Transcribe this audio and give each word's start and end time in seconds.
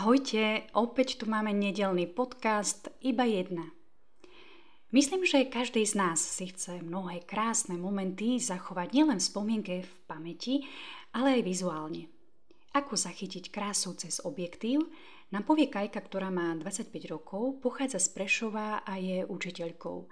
Ahojte, 0.00 0.64
opäť 0.72 1.20
tu 1.20 1.28
máme 1.28 1.52
nedelný 1.52 2.08
podcast 2.08 2.88
Iba 3.04 3.28
jedna. 3.28 3.68
Myslím, 4.96 5.28
že 5.28 5.44
každý 5.44 5.84
z 5.84 5.92
nás 5.92 6.24
si 6.24 6.48
chce 6.48 6.80
mnohé 6.80 7.20
krásne 7.28 7.76
momenty 7.76 8.40
zachovať 8.40 8.96
nielen 8.96 9.20
v 9.20 9.28
spomienke 9.28 9.74
v 9.84 9.92
pamäti, 10.08 10.64
ale 11.12 11.36
aj 11.36 11.42
vizuálne. 11.44 12.08
Ako 12.72 12.96
zachytiť 12.96 13.52
krásu 13.52 13.92
cez 13.92 14.24
objektív, 14.24 14.88
nám 15.36 15.44
povie 15.44 15.68
Kajka, 15.68 16.00
ktorá 16.00 16.32
má 16.32 16.56
25 16.56 16.96
rokov, 17.12 17.60
pochádza 17.60 18.00
z 18.00 18.08
Prešova 18.16 18.80
a 18.80 18.96
je 18.96 19.28
učiteľkou. 19.28 20.08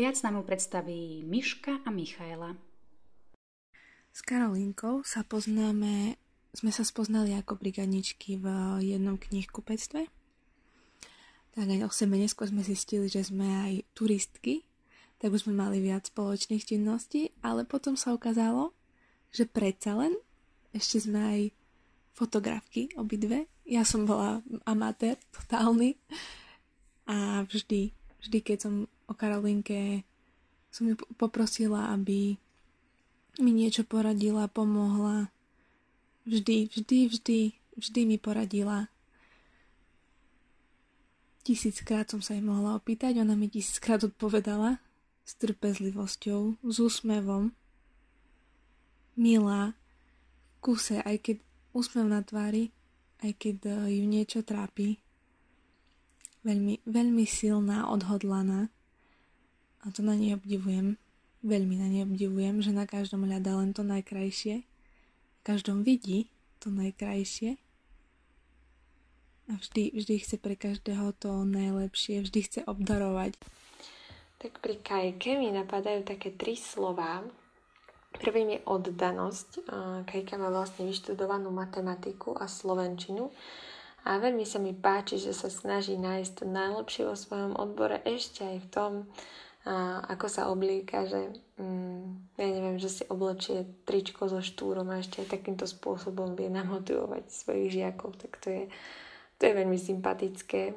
Viac 0.00 0.16
nám 0.24 0.40
ju 0.40 0.42
predstaví 0.48 1.20
Miška 1.28 1.84
a 1.84 1.92
Michaela. 1.92 2.56
S 4.16 4.24
Karolínkou 4.24 5.04
sa 5.04 5.28
poznáme 5.28 6.24
sme 6.56 6.72
sa 6.72 6.88
spoznali 6.88 7.36
ako 7.36 7.60
brigadničky 7.60 8.40
v 8.40 8.46
jednom 8.80 9.20
knihkupectve. 9.20 10.08
Tak 11.52 11.66
aj 11.68 11.84
o 11.84 11.92
sebe 11.92 12.16
neskôr 12.16 12.48
sme 12.48 12.64
zistili, 12.64 13.12
že 13.12 13.28
sme 13.28 13.44
aj 13.44 13.72
turistky, 13.92 14.64
tak 15.20 15.36
už 15.36 15.44
sme 15.44 15.56
mali 15.56 15.84
viac 15.84 16.08
spoločných 16.08 16.64
činností, 16.64 17.36
ale 17.44 17.68
potom 17.68 17.96
sa 17.96 18.16
ukázalo, 18.16 18.72
že 19.32 19.44
predsa 19.44 19.96
len 20.00 20.16
ešte 20.72 21.04
sme 21.04 21.20
aj 21.20 21.40
fotografky 22.16 22.88
obidve. 22.96 23.48
Ja 23.68 23.84
som 23.84 24.08
bola 24.08 24.40
amatér 24.64 25.20
totálny 25.32 26.00
a 27.04 27.44
vždy, 27.44 27.92
vždy 28.24 28.38
keď 28.40 28.58
som 28.64 28.74
o 29.04 29.12
Karolinke 29.12 30.08
som 30.72 30.88
ju 30.88 30.96
poprosila, 31.16 31.92
aby 31.92 32.36
mi 33.40 33.52
niečo 33.52 33.84
poradila, 33.84 34.48
pomohla, 34.48 35.32
Vždy, 36.26 36.66
vždy, 36.66 36.98
vždy, 37.06 37.38
vždy 37.78 38.00
mi 38.02 38.18
poradila. 38.18 38.90
Tisíckrát 41.46 42.10
som 42.10 42.18
sa 42.18 42.34
jej 42.34 42.42
mohla 42.42 42.74
opýtať, 42.74 43.22
ona 43.22 43.38
mi 43.38 43.46
tisíckrát 43.46 44.02
odpovedala 44.02 44.82
s 45.22 45.38
trpezlivosťou, 45.38 46.58
s 46.66 46.76
úsmevom. 46.82 47.54
Milá, 49.14 49.78
kuse, 50.58 50.98
aj 51.06 51.30
keď 51.30 51.36
úsmev 51.70 52.10
na 52.10 52.26
tvári, 52.26 52.74
aj 53.22 53.30
keď 53.38 53.56
e, 53.86 54.02
ju 54.02 54.04
niečo 54.10 54.42
trápi. 54.42 54.98
Veľmi, 56.42 56.82
veľmi 56.90 57.22
silná, 57.22 57.86
odhodlaná. 57.86 58.66
A 59.86 59.94
to 59.94 60.02
na 60.02 60.18
nej 60.18 60.34
obdivujem. 60.34 60.98
Veľmi 61.46 61.78
na 61.78 61.86
nej 61.86 62.02
obdivujem, 62.02 62.66
že 62.66 62.74
na 62.74 62.82
každom 62.82 63.30
hľadá 63.30 63.54
len 63.62 63.70
to 63.70 63.86
najkrajšie 63.86 64.66
každom 65.46 65.86
vidí 65.86 66.26
to 66.58 66.74
najkrajšie 66.74 67.54
a 69.46 69.52
vždy, 69.62 69.94
vždy 69.94 70.14
chce 70.18 70.36
pre 70.42 70.58
každého 70.58 71.14
to 71.22 71.46
najlepšie, 71.46 72.26
vždy 72.26 72.40
chce 72.42 72.60
obdarovať. 72.66 73.38
Tak 74.42 74.58
pri 74.58 74.82
Kajke 74.82 75.38
mi 75.38 75.54
napadajú 75.54 76.02
také 76.02 76.34
tri 76.34 76.58
slova. 76.58 77.22
Prvým 78.18 78.58
je 78.58 78.60
oddanosť. 78.66 79.70
Kajka 80.10 80.34
má 80.34 80.50
vlastne 80.50 80.90
vyštudovanú 80.90 81.54
matematiku 81.54 82.34
a 82.34 82.50
slovenčinu 82.50 83.30
a 84.02 84.18
veľmi 84.18 84.42
sa 84.42 84.58
mi 84.58 84.74
páči, 84.74 85.22
že 85.22 85.30
sa 85.30 85.46
snaží 85.46 85.94
nájsť 85.94 86.32
to 86.42 86.44
najlepšie 86.50 87.02
vo 87.06 87.14
svojom 87.14 87.54
odbore 87.54 88.02
ešte 88.02 88.42
aj 88.42 88.56
v 88.62 88.68
tom, 88.74 88.92
a 89.66 89.98
ako 90.14 90.26
sa 90.30 90.46
oblíka, 90.46 91.10
že 91.10 91.34
mm, 91.58 92.38
ja 92.38 92.46
neviem, 92.46 92.78
že 92.78 92.86
si 92.86 93.02
oblečie 93.10 93.66
tričko 93.82 94.30
so 94.30 94.38
štúrom 94.38 94.86
a 94.94 95.02
ešte 95.02 95.26
aj 95.26 95.34
takýmto 95.34 95.66
spôsobom 95.66 96.38
vie 96.38 96.46
namotivovať 96.46 97.26
svojich 97.26 97.74
žiakov, 97.74 98.14
tak 98.14 98.38
to 98.38 98.48
je, 98.54 98.64
to 99.36 99.42
je 99.42 99.52
veľmi 99.58 99.74
sympatické, 99.74 100.70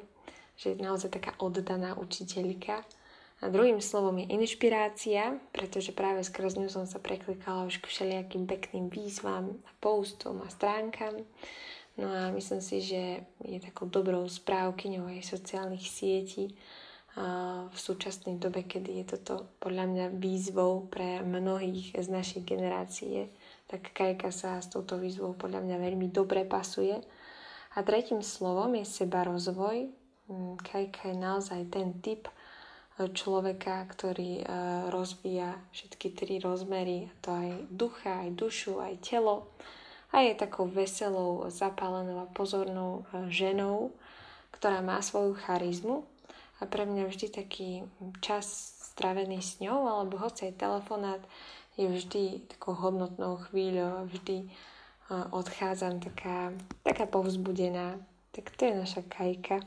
že 0.58 0.74
je 0.74 0.82
naozaj 0.82 1.14
taká 1.14 1.38
oddaná 1.38 1.94
učiteľka. 2.02 2.82
A 3.40 3.48
druhým 3.48 3.80
slovom 3.80 4.20
je 4.20 4.36
inšpirácia, 4.36 5.38
pretože 5.54 5.96
práve 5.96 6.26
skrz 6.26 6.60
ňu 6.60 6.68
som 6.68 6.84
sa 6.84 6.98
preklikala 7.00 7.70
už 7.70 7.80
k 7.80 7.88
všelijakým 7.88 8.44
pekným 8.44 8.92
výzvam 8.92 9.54
a 9.64 9.70
postom 9.80 10.42
a 10.44 10.50
stránkam. 10.50 11.24
No 11.94 12.10
a 12.10 12.34
myslím 12.34 12.60
si, 12.60 12.82
že 12.82 13.22
je 13.40 13.58
takou 13.62 13.86
dobrou 13.86 14.26
správkyňou 14.26 15.08
aj 15.14 15.30
sociálnych 15.30 15.86
sietí, 15.86 16.52
v 17.70 17.74
súčasnej 17.78 18.38
dobe, 18.38 18.62
kedy 18.62 19.02
je 19.02 19.04
toto 19.16 19.50
podľa 19.58 19.90
mňa 19.90 20.06
výzvou 20.14 20.86
pre 20.86 21.18
mnohých 21.26 21.98
z 21.98 22.06
našej 22.06 22.46
generácie, 22.46 23.34
tak 23.66 23.90
Kajka 23.90 24.30
sa 24.30 24.62
s 24.62 24.70
touto 24.70 24.98
výzvou 24.98 25.34
podľa 25.34 25.62
mňa 25.62 25.76
veľmi 25.78 26.06
dobre 26.10 26.46
pasuje. 26.46 27.02
A 27.74 27.78
tretím 27.86 28.22
slovom 28.22 28.74
je 28.78 28.86
seba 28.86 29.26
rozvoj. 29.26 29.90
Mm, 30.30 30.58
Kajka 30.58 31.10
je 31.10 31.16
naozaj 31.18 31.60
ten 31.70 31.94
typ 32.02 32.26
e, 32.26 32.32
človeka, 33.10 33.86
ktorý 33.90 34.42
e, 34.42 34.44
rozvíja 34.90 35.54
všetky 35.70 36.14
tri 36.14 36.42
rozmery, 36.42 37.10
to 37.22 37.30
aj 37.30 37.50
ducha, 37.70 38.26
aj 38.26 38.30
dušu, 38.34 38.82
aj 38.82 38.98
telo. 39.06 39.50
A 40.10 40.26
je 40.26 40.34
takou 40.34 40.66
veselou, 40.66 41.46
zapálenou 41.46 42.26
a 42.26 42.30
pozornou 42.34 43.06
e, 43.14 43.30
ženou, 43.30 43.94
ktorá 44.50 44.82
má 44.82 44.98
svoju 44.98 45.38
charizmu 45.38 46.10
a 46.60 46.68
pre 46.68 46.84
mňa 46.84 47.08
vždy 47.08 47.26
taký 47.32 47.88
čas 48.20 48.76
stravený 48.92 49.40
s 49.40 49.64
ňou, 49.64 49.88
alebo 49.88 50.20
hoci 50.20 50.52
aj 50.52 50.60
telefonát 50.60 51.22
je 51.80 51.88
vždy 51.88 52.44
takou 52.52 52.76
hodnotnou 52.76 53.40
chvíľou 53.48 54.04
a 54.04 54.06
vždy 54.06 54.52
odchádzam 55.10 56.04
taká, 56.04 56.52
taká 56.84 57.08
povzbudená. 57.08 57.96
Tak 58.30 58.52
to 58.54 58.68
je 58.68 58.74
naša 58.76 59.02
kajka. 59.08 59.64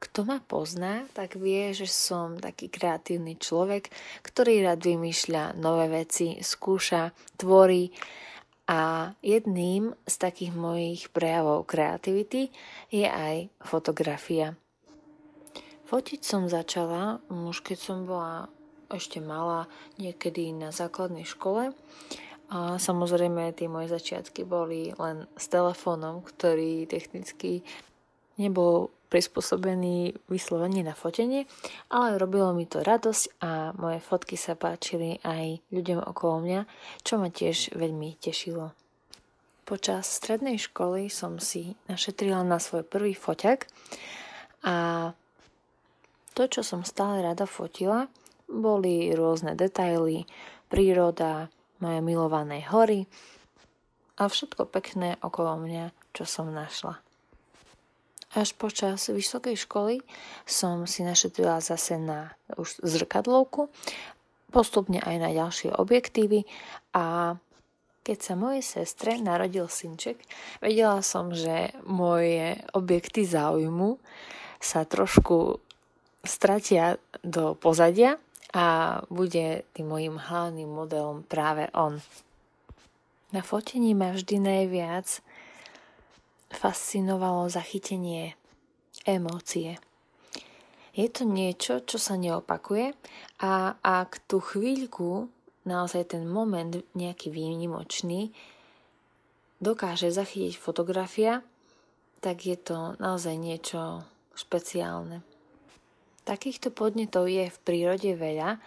Kto 0.00 0.24
ma 0.24 0.40
pozná, 0.40 1.04
tak 1.12 1.36
vie, 1.36 1.76
že 1.76 1.84
som 1.84 2.40
taký 2.40 2.72
kreatívny 2.72 3.36
človek, 3.36 3.92
ktorý 4.24 4.64
rád 4.64 4.80
vymýšľa 4.80 5.60
nové 5.60 5.92
veci, 5.92 6.40
skúša, 6.40 7.12
tvorí 7.36 7.92
a 8.64 9.12
jedným 9.20 9.92
z 10.08 10.14
takých 10.16 10.56
mojich 10.56 11.12
prejavov 11.12 11.68
kreativity 11.68 12.48
je 12.88 13.04
aj 13.04 13.52
fotografia. 13.60 14.56
Fotiť 15.90 16.22
som 16.22 16.46
začala 16.46 17.18
už 17.26 17.66
keď 17.66 17.78
som 17.82 18.06
bola 18.06 18.46
ešte 18.94 19.18
malá, 19.18 19.66
niekedy 19.98 20.54
na 20.54 20.70
základnej 20.70 21.26
škole. 21.26 21.74
A 22.50 22.78
samozrejme 22.78 23.50
tie 23.54 23.66
moje 23.66 23.90
začiatky 23.90 24.42
boli 24.46 24.94
len 24.98 25.26
s 25.34 25.46
telefónom, 25.50 26.22
ktorý 26.22 26.86
technicky 26.86 27.66
nebol 28.38 28.90
prispôsobený 29.10 30.14
vyslovene 30.30 30.86
na 30.86 30.94
fotenie, 30.94 31.50
ale 31.90 32.18
robilo 32.18 32.54
mi 32.54 32.70
to 32.70 32.86
radosť 32.86 33.42
a 33.42 33.74
moje 33.74 33.98
fotky 33.98 34.38
sa 34.38 34.54
páčili 34.54 35.18
aj 35.26 35.58
ľuďom 35.74 36.06
okolo 36.06 36.46
mňa, 36.46 36.60
čo 37.02 37.18
ma 37.18 37.34
tiež 37.34 37.74
veľmi 37.74 38.18
tešilo. 38.22 38.70
Počas 39.66 40.06
strednej 40.06 40.58
školy 40.58 41.10
som 41.10 41.42
si 41.42 41.74
našetrila 41.90 42.46
na 42.46 42.62
svoj 42.62 42.86
prvý 42.86 43.14
foťak 43.14 43.66
a 44.62 45.10
to, 46.40 46.48
čo 46.48 46.64
som 46.64 46.88
stále 46.88 47.20
rada 47.20 47.44
fotila, 47.44 48.08
boli 48.48 49.12
rôzne 49.12 49.52
detaily, 49.52 50.24
príroda, 50.72 51.52
moje 51.84 52.00
milované 52.00 52.64
hory 52.64 53.04
a 54.16 54.24
všetko 54.24 54.72
pekné 54.72 55.20
okolo 55.20 55.60
mňa, 55.60 55.92
čo 56.16 56.24
som 56.24 56.48
našla. 56.48 56.96
Až 58.32 58.56
počas 58.56 59.04
vysokej 59.12 59.68
školy 59.68 60.00
som 60.48 60.88
si 60.88 61.04
našetrila 61.04 61.60
zase 61.60 62.00
na 62.00 62.32
už 62.56 62.80
zrkadlovku, 62.88 63.68
postupne 64.48 64.96
aj 65.04 65.16
na 65.20 65.36
ďalšie 65.36 65.76
objektívy 65.76 66.48
a 66.96 67.36
keď 68.00 68.18
sa 68.24 68.32
mojej 68.32 68.64
sestre 68.64 69.20
narodil 69.20 69.68
synček, 69.68 70.16
vedela 70.64 71.04
som, 71.04 71.36
že 71.36 71.76
moje 71.84 72.56
objekty 72.72 73.28
záujmu 73.28 74.00
sa 74.56 74.88
trošku 74.88 75.60
stratia 76.24 77.00
do 77.24 77.56
pozadia 77.56 78.20
a 78.50 78.98
bude 79.08 79.62
tým 79.72 79.86
mojim 79.86 80.16
hlavným 80.18 80.68
modelom 80.68 81.22
práve 81.24 81.70
on. 81.72 82.02
Na 83.30 83.46
fotení 83.46 83.94
ma 83.94 84.10
vždy 84.10 84.42
najviac 84.42 85.22
fascinovalo 86.50 87.46
zachytenie 87.46 88.34
emócie. 89.06 89.78
Je 90.90 91.06
to 91.06 91.22
niečo, 91.22 91.86
čo 91.86 92.02
sa 92.02 92.18
neopakuje 92.18 92.90
a 93.38 93.78
ak 93.78 94.26
tú 94.26 94.42
chvíľku, 94.42 95.30
naozaj 95.62 96.18
ten 96.18 96.26
moment 96.26 96.82
nejaký 96.98 97.30
výnimočný, 97.30 98.34
dokáže 99.62 100.10
zachytiť 100.10 100.58
fotografia, 100.58 101.46
tak 102.18 102.42
je 102.42 102.58
to 102.58 102.98
naozaj 102.98 103.38
niečo 103.38 104.02
špeciálne. 104.34 105.29
Takýchto 106.28 106.70
podnetov 106.70 107.26
je 107.26 107.48
v 107.48 107.58
prírode 107.64 108.12
veľa, 108.14 108.60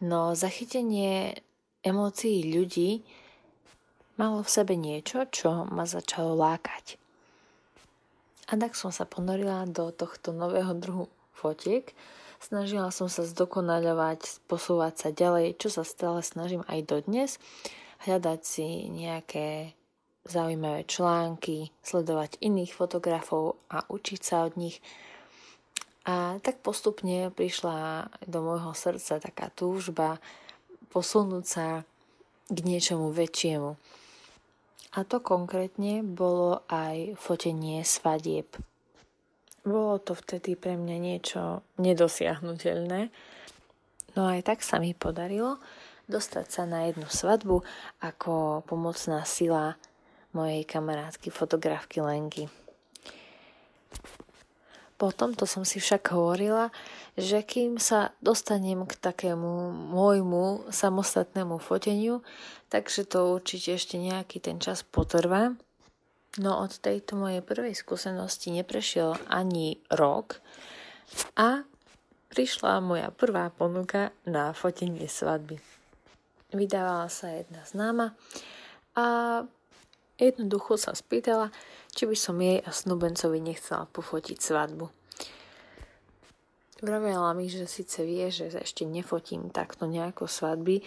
no 0.00 0.32
zachytenie 0.32 1.36
emócií 1.82 2.48
ľudí 2.48 3.02
malo 4.20 4.44
v 4.44 4.52
sebe 4.52 4.76
niečo, 4.76 5.24
čo 5.32 5.64
ma 5.68 5.88
začalo 5.88 6.36
lákať. 6.36 7.00
A 8.50 8.58
tak 8.58 8.74
som 8.74 8.90
sa 8.90 9.06
ponorila 9.06 9.64
do 9.70 9.94
tohto 9.94 10.34
nového 10.34 10.74
druhu 10.74 11.06
fotiek. 11.32 11.86
Snažila 12.40 12.90
som 12.90 13.06
sa 13.06 13.22
zdokonaľovať, 13.22 14.44
posúvať 14.50 14.94
sa 14.96 15.08
ďalej, 15.14 15.56
čo 15.56 15.68
sa 15.70 15.86
stále 15.86 16.20
snažím 16.20 16.66
aj 16.66 16.80
dodnes. 16.84 17.30
Hľadať 18.04 18.40
si 18.42 18.90
nejaké 18.90 19.76
zaujímavé 20.24 20.84
články, 20.84 21.72
sledovať 21.80 22.40
iných 22.42 22.72
fotografov 22.74 23.60
a 23.72 23.84
učiť 23.88 24.20
sa 24.20 24.44
od 24.44 24.56
nich. 24.56 24.82
A 26.08 26.40
tak 26.40 26.64
postupne 26.64 27.28
prišla 27.28 28.08
do 28.24 28.40
môjho 28.40 28.72
srdca 28.72 29.20
taká 29.20 29.52
túžba 29.52 30.16
posunúť 30.90 31.44
sa 31.44 31.66
k 32.50 32.58
niečomu 32.66 33.12
väčšiemu. 33.12 33.76
A 34.90 34.98
to 35.06 35.22
konkrétne 35.22 36.02
bolo 36.02 36.66
aj 36.66 37.14
fotenie 37.14 37.86
svadieb. 37.86 38.50
Bolo 39.62 40.00
to 40.00 40.16
vtedy 40.16 40.56
pre 40.56 40.74
mňa 40.74 40.96
niečo 40.98 41.62
nedosiahnutelné, 41.78 43.12
no 44.16 44.22
aj 44.24 44.40
tak 44.42 44.58
sa 44.64 44.80
mi 44.80 44.96
podarilo 44.96 45.60
dostať 46.10 46.46
sa 46.50 46.62
na 46.66 46.90
jednu 46.90 47.06
svadbu 47.06 47.62
ako 48.02 48.66
pomocná 48.66 49.22
sila 49.22 49.78
mojej 50.34 50.66
kamarátky 50.66 51.30
fotografky 51.30 52.02
Lenky. 52.02 52.50
Potom 55.00 55.32
to 55.32 55.48
som 55.48 55.64
si 55.64 55.80
však 55.80 56.12
hovorila, 56.12 56.68
že 57.16 57.40
kým 57.40 57.80
sa 57.80 58.12
dostanem 58.20 58.84
k 58.84 59.00
takému 59.00 59.72
môjmu 59.96 60.68
samostatnému 60.68 61.56
foteniu, 61.56 62.20
takže 62.68 63.08
to 63.08 63.32
určite 63.32 63.80
ešte 63.80 63.96
nejaký 63.96 64.44
ten 64.44 64.60
čas 64.60 64.84
potrvá. 64.84 65.56
No 66.36 66.60
od 66.60 66.76
tejto 66.76 67.16
mojej 67.16 67.40
prvej 67.40 67.72
skúsenosti 67.72 68.52
neprešiel 68.52 69.16
ani 69.32 69.80
rok 69.88 70.44
a 71.32 71.64
prišla 72.28 72.84
moja 72.84 73.08
prvá 73.08 73.48
ponuka 73.50 74.12
na 74.28 74.52
fotenie 74.52 75.08
svadby. 75.08 75.58
Vydávala 76.52 77.08
sa 77.08 77.32
jedna 77.34 77.64
známa 77.64 78.12
a 78.94 79.42
jednoducho 80.20 80.76
sa 80.76 80.92
spýtala, 80.92 81.48
či 81.96 82.04
by 82.04 82.16
som 82.16 82.36
jej 82.36 82.60
a 82.60 82.70
snúbencovi 82.70 83.40
nechcela 83.40 83.88
pofotiť 83.88 84.36
svadbu. 84.36 84.86
Vravela 86.80 87.32
mi, 87.36 87.48
že 87.48 87.68
síce 87.68 88.04
vie, 88.04 88.28
že 88.32 88.48
ešte 88.52 88.88
nefotím 88.88 89.52
takto 89.52 89.84
nejako 89.84 90.24
svadby, 90.28 90.80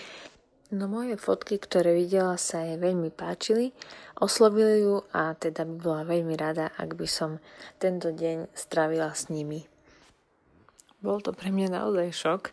no 0.74 0.90
moje 0.90 1.18
fotky, 1.22 1.62
ktoré 1.62 1.94
videla, 1.94 2.34
sa 2.42 2.66
jej 2.66 2.82
veľmi 2.82 3.14
páčili, 3.14 3.78
oslovili 4.18 4.82
ju 4.82 5.06
a 5.14 5.38
teda 5.38 5.70
by 5.70 5.76
bola 5.78 6.02
veľmi 6.06 6.34
rada, 6.34 6.74
ak 6.74 6.98
by 6.98 7.06
som 7.06 7.38
tento 7.78 8.10
deň 8.10 8.50
stravila 8.58 9.14
s 9.14 9.30
nimi. 9.30 9.73
Bol 11.04 11.20
to 11.20 11.36
pre 11.36 11.52
mňa 11.52 11.84
naozaj 11.84 12.10
šok, 12.16 12.44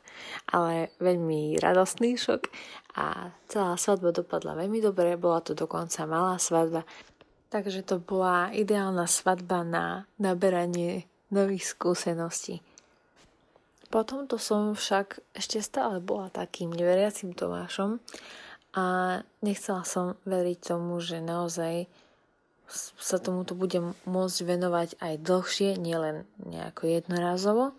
ale 0.51 0.91
veľmi 0.99 1.55
radostný 1.63 2.19
šok 2.19 2.51
a 2.99 3.31
celá 3.47 3.79
svadba 3.79 4.11
dopadla 4.11 4.59
veľmi 4.59 4.83
dobre, 4.83 5.15
bola 5.15 5.39
to 5.39 5.55
dokonca 5.55 6.03
malá 6.11 6.35
svadba, 6.43 6.83
takže 7.55 7.87
to 7.87 8.03
bola 8.03 8.51
ideálna 8.51 9.07
svadba 9.07 9.63
na 9.63 10.11
naberanie 10.19 11.07
nových 11.31 11.79
skúseností. 11.79 12.59
Potom 13.91 14.27
to 14.27 14.39
som 14.39 14.75
však 14.75 15.23
ešte 15.35 15.63
stále 15.63 15.99
bola 16.03 16.31
takým 16.31 16.71
neveriacim 16.71 17.35
Tomášom 17.35 17.99
a 18.75 19.19
nechcela 19.43 19.83
som 19.83 20.15
veriť 20.27 20.59
tomu, 20.75 21.03
že 21.03 21.19
naozaj 21.19 21.91
sa 22.99 23.19
tomuto 23.19 23.59
budem 23.59 23.99
môcť 24.07 24.39
venovať 24.47 24.89
aj 25.03 25.15
dlhšie, 25.27 25.75
nielen 25.75 26.23
nejako 26.39 26.87
jednorázovo. 26.87 27.75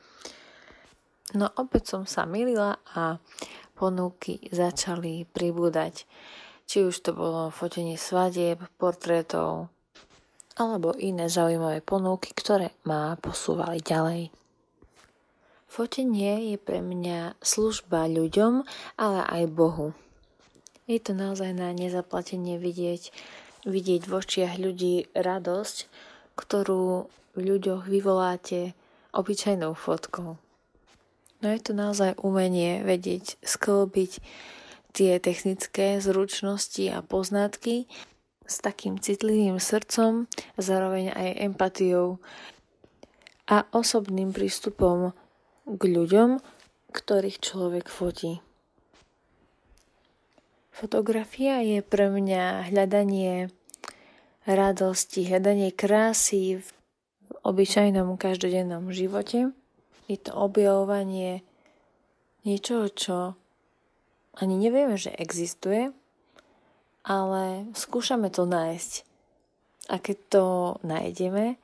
No 1.32 1.48
opäť 1.56 1.96
som 1.96 2.04
sa 2.04 2.28
milila 2.28 2.80
a 2.92 3.16
ponuky 3.76 4.38
začali 4.52 5.24
pribúdať. 5.26 6.04
Či 6.68 6.88
už 6.88 6.96
to 7.04 7.12
bolo 7.16 7.52
fotenie 7.52 7.96
svadieb, 7.96 8.60
portrétov 8.76 9.72
alebo 10.60 10.92
iné 11.00 11.32
zaujímavé 11.32 11.80
ponuky, 11.80 12.36
ktoré 12.36 12.76
ma 12.84 13.16
posúvali 13.16 13.80
ďalej. 13.80 14.30
Fotenie 15.72 16.52
je 16.52 16.58
pre 16.60 16.84
mňa 16.84 17.40
služba 17.40 18.12
ľuďom, 18.12 18.68
ale 19.00 19.20
aj 19.24 19.44
Bohu. 19.56 19.96
Je 20.84 21.00
to 21.00 21.16
naozaj 21.16 21.56
na 21.56 21.72
nezaplatenie 21.72 22.60
vidieť, 22.60 23.16
vidieť 23.64 24.02
v 24.04 24.12
očiach 24.12 24.60
ľudí 24.60 25.08
radosť, 25.16 25.78
ktorú 26.36 27.08
v 27.08 27.40
ľuďoch 27.40 27.88
vyvoláte 27.88 28.76
obyčajnou 29.16 29.72
fotkou. 29.72 30.36
No 31.42 31.50
je 31.50 31.60
to 31.62 31.74
naozaj 31.74 32.22
umenie 32.22 32.86
vedieť 32.86 33.42
sklbiť 33.42 34.22
tie 34.94 35.18
technické 35.18 35.98
zručnosti 35.98 36.86
a 36.94 37.02
poznatky 37.02 37.90
s 38.46 38.62
takým 38.62 39.02
citlivým 39.02 39.58
srdcom, 39.58 40.30
zároveň 40.60 41.16
aj 41.16 41.30
empatiou 41.50 42.22
a 43.50 43.66
osobným 43.74 44.36
prístupom 44.36 45.18
k 45.66 45.82
ľuďom, 45.82 46.44
ktorých 46.92 47.42
človek 47.42 47.88
fotí. 47.90 48.44
Fotografia 50.72 51.64
je 51.64 51.84
pre 51.84 52.12
mňa 52.12 52.72
hľadanie 52.72 53.52
radosti, 54.48 55.28
hľadanie 55.28 55.72
krásy 55.72 56.60
v 56.60 56.68
obyčajnom 57.44 58.20
každodennom 58.20 58.92
živote. 58.92 59.56
Je 60.12 60.20
to 60.20 60.36
objavovanie 60.36 61.40
niečoho, 62.44 62.92
čo 62.92 63.16
ani 64.36 64.60
nevieme, 64.60 65.00
že 65.00 65.16
existuje, 65.16 65.96
ale 67.08 67.72
skúšame 67.72 68.28
to 68.28 68.44
nájsť. 68.44 69.08
A 69.88 69.96
keď 70.04 70.18
to 70.28 70.44
nájdeme, 70.84 71.56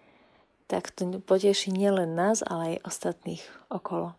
tak 0.71 0.91
to 0.95 1.19
poteší 1.23 1.75
nielen 1.75 2.15
nás, 2.15 2.39
ale 2.43 2.79
aj 2.79 2.87
ostatných 2.87 3.43
okolo. 3.67 4.15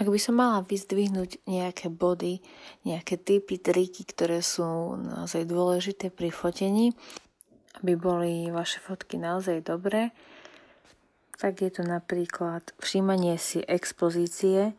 Ak 0.00 0.08
by 0.08 0.16
som 0.16 0.40
mala 0.40 0.64
vyzdvihnúť 0.64 1.44
nejaké 1.44 1.92
body, 1.92 2.40
nejaké 2.88 3.20
typy, 3.20 3.60
triky, 3.60 4.08
ktoré 4.08 4.40
sú 4.40 4.96
naozaj 4.96 5.44
dôležité 5.44 6.08
pri 6.08 6.32
fotení, 6.32 6.96
aby 7.84 8.00
boli 8.00 8.48
vaše 8.48 8.80
fotky 8.80 9.20
naozaj 9.20 9.60
dobré, 9.60 10.08
tak 11.40 11.64
je 11.64 11.72
to 11.72 11.82
napríklad 11.88 12.76
všímanie 12.84 13.40
si 13.40 13.64
expozície, 13.64 14.76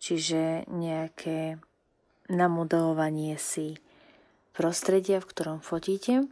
čiže 0.00 0.64
nejaké 0.72 1.60
namodelovanie 2.32 3.36
si 3.36 3.76
prostredia, 4.56 5.20
v 5.20 5.28
ktorom 5.28 5.60
fotíte, 5.60 6.24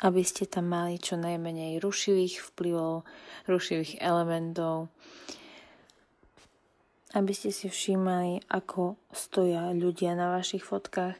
aby 0.00 0.24
ste 0.24 0.48
tam 0.48 0.72
mali 0.72 0.96
čo 0.96 1.20
najmenej 1.20 1.84
rušivých 1.84 2.40
vplyvov, 2.52 3.04
rušivých 3.44 4.00
elementov, 4.00 4.88
aby 7.12 7.32
ste 7.36 7.52
si 7.52 7.68
všímali, 7.68 8.44
ako 8.48 8.96
stoja 9.12 9.72
ľudia 9.76 10.16
na 10.16 10.32
vašich 10.32 10.64
fotkách, 10.64 11.16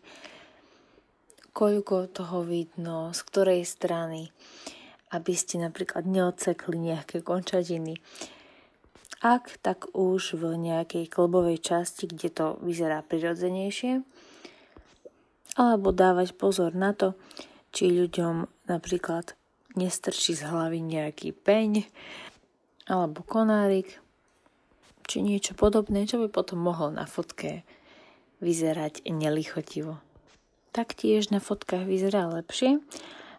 koľko 1.56 2.12
toho 2.12 2.44
vidno, 2.44 3.12
z 3.16 3.20
ktorej 3.24 3.64
strany, 3.64 4.28
aby 5.12 5.32
ste 5.34 5.62
napríklad 5.62 6.08
neodsekli 6.08 6.78
nejaké 6.78 7.22
končatiny. 7.22 8.02
Ak, 9.22 9.56
tak 9.64 9.90
už 9.96 10.36
v 10.36 10.60
nejakej 10.60 11.08
klbovej 11.08 11.62
časti, 11.62 12.10
kde 12.10 12.28
to 12.30 12.46
vyzerá 12.60 13.00
prirodzenejšie, 13.00 14.04
alebo 15.56 15.88
dávať 15.94 16.36
pozor 16.36 16.76
na 16.76 16.92
to, 16.92 17.16
či 17.72 17.88
ľuďom 17.88 18.68
napríklad 18.68 19.32
nestrčí 19.76 20.36
z 20.36 20.48
hlavy 20.48 20.80
nejaký 20.84 21.32
peň 21.32 21.84
alebo 22.88 23.20
konárik, 23.26 24.00
či 25.06 25.22
niečo 25.22 25.54
podobné, 25.54 26.06
čo 26.06 26.22
by 26.22 26.28
potom 26.30 26.60
mohol 26.60 26.94
na 26.94 27.06
fotke 27.06 27.66
vyzerať 28.40 29.06
nelichotivo. 29.08 29.98
Taktiež 30.76 31.32
na 31.32 31.40
fotkách 31.40 31.88
vyzerá 31.88 32.28
lepšie, 32.28 32.84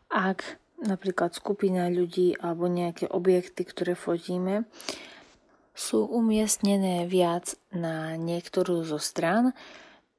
ak 0.10 0.58
napríklad 0.82 1.34
skupina 1.34 1.90
ľudí 1.90 2.38
alebo 2.38 2.70
nejaké 2.70 3.10
objekty, 3.10 3.66
ktoré 3.66 3.98
fotíme, 3.98 4.70
sú 5.78 6.10
umiestnené 6.10 7.06
viac 7.06 7.54
na 7.70 8.18
niektorú 8.18 8.82
zo 8.82 8.98
strán, 8.98 9.54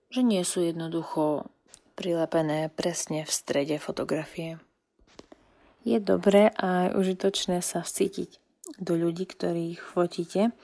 že 0.09 0.23
nie 0.23 0.43
sú 0.47 0.63
jednoducho 0.63 1.51
prilepené 1.99 2.71
presne 2.71 3.27
v 3.27 3.31
strede 3.35 3.77
fotografie. 3.83 4.63
Je 5.83 5.99
dobré 5.99 6.55
a 6.55 6.95
užitočné 6.95 7.59
sa 7.59 7.83
vcítiť 7.83 8.39
do 8.79 8.95
ľudí, 8.95 9.27
ktorých 9.27 9.83
fotíte, 9.83 10.55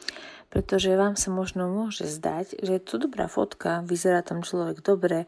pretože 0.47 0.95
vám 0.95 1.19
sa 1.19 1.35
možno 1.35 1.67
môže 1.67 2.07
zdať, 2.07 2.63
že 2.63 2.79
je 2.79 2.83
to 2.83 3.03
dobrá 3.03 3.27
fotka, 3.27 3.83
vyzerá 3.83 4.23
tam 4.23 4.47
človek 4.47 4.79
dobre, 4.87 5.27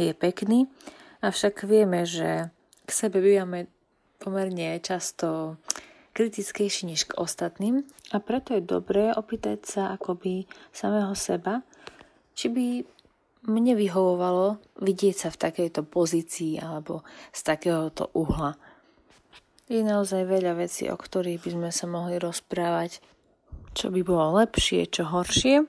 je 0.00 0.16
pekný, 0.16 0.72
avšak 1.20 1.68
vieme, 1.68 2.08
že 2.08 2.48
k 2.88 2.90
sebe 2.90 3.20
bývame 3.20 3.68
pomerne 4.22 4.78
často 4.78 5.58
kritickejší 6.14 6.86
než 6.86 7.10
k 7.10 7.18
ostatným 7.18 7.82
a 8.14 8.22
preto 8.22 8.54
je 8.54 8.62
dobré 8.62 9.10
opýtať 9.10 9.58
sa 9.66 9.82
akoby 9.90 10.46
samého 10.70 11.16
seba, 11.18 11.66
či 12.38 12.46
by 12.52 12.66
mne 13.50 13.74
vyhovovalo 13.74 14.62
vidieť 14.78 15.26
sa 15.26 15.28
v 15.34 15.40
takejto 15.50 15.82
pozícii 15.82 16.62
alebo 16.62 17.02
z 17.34 17.40
takéhoto 17.42 18.14
uhla. 18.14 18.54
Je 19.66 19.82
naozaj 19.82 20.28
veľa 20.28 20.54
vecí, 20.62 20.86
o 20.86 20.94
ktorých 20.94 21.42
by 21.42 21.50
sme 21.50 21.70
sa 21.74 21.90
mohli 21.90 22.20
rozprávať, 22.20 23.02
čo 23.72 23.88
by 23.88 24.00
bolo 24.04 24.38
lepšie, 24.38 24.86
čo 24.86 25.08
horšie, 25.08 25.64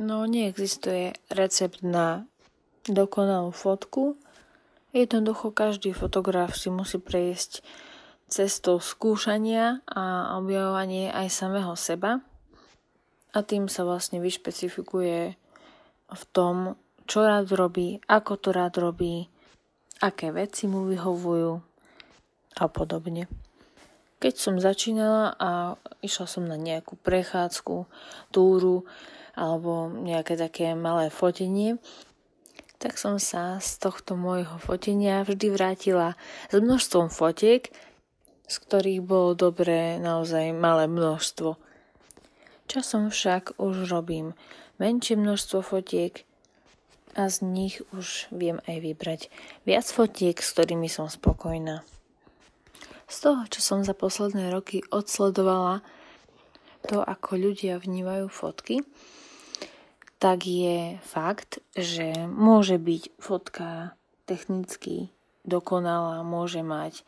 no 0.00 0.24
neexistuje 0.24 1.12
recept 1.30 1.84
na 1.84 2.24
dokonalú 2.88 3.52
fotku. 3.52 4.16
Jednoducho 4.96 5.52
každý 5.52 5.92
fotograf 5.92 6.56
si 6.56 6.72
musí 6.72 6.96
prejsť 6.96 7.62
cestou 8.32 8.80
skúšania 8.80 9.84
a 9.84 10.34
objavovanie 10.40 11.12
aj 11.12 11.28
samého 11.28 11.76
seba 11.76 12.24
a 13.36 13.38
tým 13.44 13.68
sa 13.68 13.84
vlastne 13.84 14.24
vyšpecifikuje 14.24 15.36
v 16.12 16.22
tom, 16.32 16.80
čo 17.04 17.28
rád 17.28 17.52
robí, 17.52 18.00
ako 18.08 18.32
to 18.40 18.48
rád 18.56 18.80
robí, 18.80 19.28
aké 20.00 20.32
veci 20.32 20.64
mu 20.64 20.88
vyhovujú 20.88 21.60
a 22.56 22.64
podobne. 22.72 23.28
Keď 24.16 24.34
som 24.38 24.56
začínala 24.56 25.36
a 25.36 25.76
išla 26.00 26.26
som 26.30 26.48
na 26.48 26.56
nejakú 26.56 26.96
prechádzku, 26.96 27.84
túru 28.32 28.88
alebo 29.36 29.92
nejaké 29.92 30.40
také 30.40 30.72
malé 30.72 31.12
fotenie, 31.12 31.76
tak 32.80 32.96
som 32.98 33.20
sa 33.20 33.62
z 33.62 33.78
tohto 33.78 34.18
môjho 34.18 34.58
fotenia 34.58 35.22
vždy 35.22 35.54
vrátila 35.54 36.18
s 36.50 36.56
množstvom 36.58 37.14
fotiek, 37.14 37.70
z 38.52 38.56
ktorých 38.68 39.00
bolo 39.00 39.32
dobré 39.32 39.96
naozaj 39.96 40.52
malé 40.52 40.84
množstvo. 40.84 41.56
Časom 42.68 43.08
však 43.08 43.56
už 43.56 43.88
robím 43.88 44.36
menšie 44.76 45.16
množstvo 45.16 45.64
fotiek 45.64 46.28
a 47.16 47.32
z 47.32 47.48
nich 47.48 47.80
už 47.96 48.28
viem 48.28 48.60
aj 48.68 48.76
vybrať 48.84 49.20
viac 49.64 49.88
fotiek, 49.88 50.36
s 50.36 50.52
ktorými 50.52 50.92
som 50.92 51.08
spokojná. 51.08 51.80
Z 53.08 53.16
toho, 53.28 53.42
čo 53.48 53.60
som 53.64 53.80
za 53.84 53.96
posledné 53.96 54.52
roky 54.52 54.84
odsledovala, 54.92 55.80
to, 56.84 57.00
ako 57.00 57.40
ľudia 57.40 57.80
vnímajú 57.80 58.28
fotky, 58.28 58.84
tak 60.20 60.44
je 60.44 61.00
fakt, 61.00 61.60
že 61.72 62.28
môže 62.28 62.76
byť 62.76 63.02
fotka 63.16 63.96
technicky 64.28 65.08
dokonalá, 65.44 66.22
môže 66.22 66.62
mať 66.62 67.04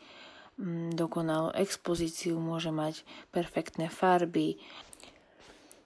dokonalú 0.95 1.51
expozíciu, 1.51 2.39
môže 2.39 2.71
mať 2.71 3.03
perfektné 3.35 3.91
farby. 3.91 4.55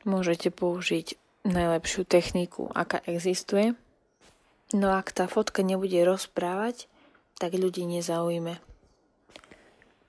Môžete 0.06 0.54
použiť 0.54 1.18
najlepšiu 1.46 2.06
techniku, 2.06 2.70
aká 2.72 3.02
existuje. 3.10 3.74
No 4.70 4.94
ak 4.94 5.10
tá 5.12 5.26
fotka 5.26 5.66
nebude 5.66 5.98
rozprávať, 6.06 6.86
tak 7.42 7.58
ľudí 7.58 7.90
nezaujme. 7.90 8.62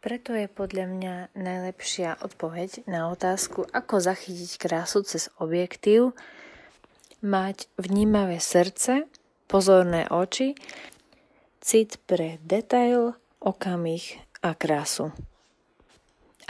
Preto 0.00 0.33
je 0.33 0.49
podľa 0.49 0.87
mňa 0.88 1.14
najlepšia 1.37 2.25
odpoveď 2.25 2.88
na 2.88 3.12
otázku, 3.12 3.69
ako 3.69 4.00
zachytiť 4.00 4.57
krásu 4.57 5.05
cez 5.05 5.29
objektív, 5.37 6.17
mať 7.21 7.69
vnímavé 7.76 8.40
srdce, 8.40 9.05
pozorné 9.45 10.09
oči, 10.09 10.57
cit 11.61 12.00
pre 12.09 12.40
detail, 12.40 13.12
okamih 13.45 14.30
a 14.43 14.57
krásu. 14.57 15.13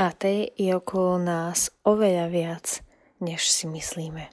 A 0.00 0.16
tej 0.16 0.54
je 0.56 0.72
okolo 0.72 1.20
nás 1.20 1.68
oveľa 1.84 2.26
viac, 2.32 2.66
než 3.20 3.44
si 3.50 3.68
myslíme. 3.68 4.32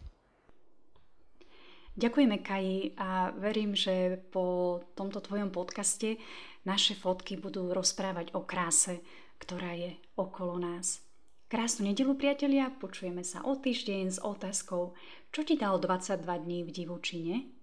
Ďakujeme 1.98 2.38
Kaji 2.46 2.94
a 3.02 3.34
verím, 3.34 3.74
že 3.74 4.22
po 4.30 4.80
tomto 4.94 5.18
tvojom 5.18 5.50
podcaste 5.50 6.22
naše 6.62 6.94
fotky 6.94 7.42
budú 7.42 7.74
rozprávať 7.74 8.38
o 8.38 8.46
kráse, 8.46 9.02
ktorá 9.42 9.74
je 9.74 9.98
okolo 10.14 10.62
nás. 10.62 11.02
Krásnu 11.50 11.90
nedelu 11.90 12.14
priatelia, 12.14 12.70
počujeme 12.70 13.26
sa 13.26 13.42
o 13.42 13.58
týždeň 13.58 14.14
s 14.14 14.20
otázkou, 14.22 14.94
čo 15.34 15.42
ti 15.42 15.58
dal 15.58 15.82
22 15.82 16.22
dní 16.22 16.60
v 16.68 16.70
divučine? 16.70 17.57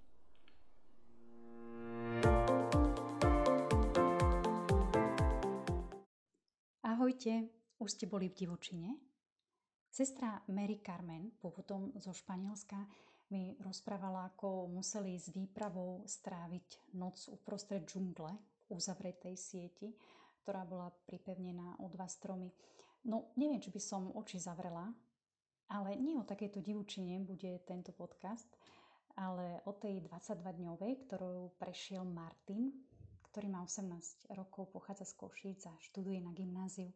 Ahojte, 7.04 7.52
už 7.84 8.00
ste 8.00 8.08
boli 8.08 8.32
v 8.32 8.48
divočine? 8.48 8.96
Sestra 9.92 10.40
Mary 10.48 10.80
Carmen, 10.80 11.36
pôvodom 11.36 11.92
zo 12.00 12.16
Španielska, 12.16 12.80
mi 13.28 13.52
rozprávala, 13.60 14.32
ako 14.32 14.72
museli 14.72 15.12
s 15.20 15.28
výpravou 15.28 16.08
stráviť 16.08 16.96
noc 16.96 17.28
uprostred 17.28 17.84
džungle 17.84 18.32
uzavretej 18.72 19.36
sieti, 19.36 19.92
ktorá 20.40 20.64
bola 20.64 20.88
pripevnená 21.04 21.76
o 21.84 21.92
dva 21.92 22.08
stromy. 22.08 22.48
No, 23.04 23.36
neviem, 23.36 23.60
či 23.60 23.68
by 23.68 23.80
som 23.84 24.08
oči 24.16 24.40
zavrela, 24.40 24.88
ale 25.76 26.00
nie 26.00 26.16
o 26.16 26.24
takejto 26.24 26.64
divučine 26.64 27.20
bude 27.20 27.60
tento 27.68 27.92
podcast, 27.92 28.48
ale 29.20 29.60
o 29.68 29.76
tej 29.76 30.08
22-dňovej, 30.08 31.04
ktorou 31.04 31.52
prešiel 31.60 32.00
Martin, 32.08 32.72
ktorý 33.34 33.50
má 33.50 33.66
18 33.66 34.30
rokov, 34.38 34.70
pochádza 34.70 35.10
z 35.10 35.18
Košíc 35.18 35.66
a 35.66 35.74
študuje 35.90 36.22
na 36.22 36.30
gymnáziu. 36.30 36.94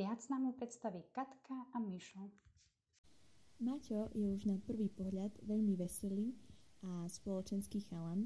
Viac 0.00 0.24
nám 0.32 0.48
mu 0.48 0.52
predstaví 0.56 1.04
Katka 1.12 1.52
a 1.52 1.76
Mišo. 1.76 2.32
Maťo 3.60 4.08
je 4.16 4.24
už 4.32 4.48
na 4.48 4.56
prvý 4.56 4.88
pohľad 4.88 5.36
veľmi 5.44 5.76
veselý 5.76 6.32
a 6.80 7.04
spoločenský 7.12 7.84
chalan, 7.92 8.24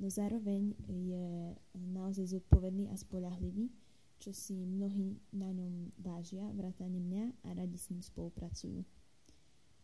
no 0.00 0.08
zároveň 0.08 0.72
je 0.88 1.52
naozaj 1.76 2.32
zodpovedný 2.32 2.88
a 2.88 2.96
spolahlivý, 2.96 3.68
čo 4.16 4.32
si 4.32 4.64
mnohí 4.64 5.20
na 5.36 5.52
ňom 5.52 5.92
vážia, 6.00 6.48
vrátane 6.56 6.96
mňa 6.96 7.44
a 7.44 7.60
radi 7.60 7.76
s 7.76 7.92
ním 7.92 8.00
spolupracujú. 8.00 8.80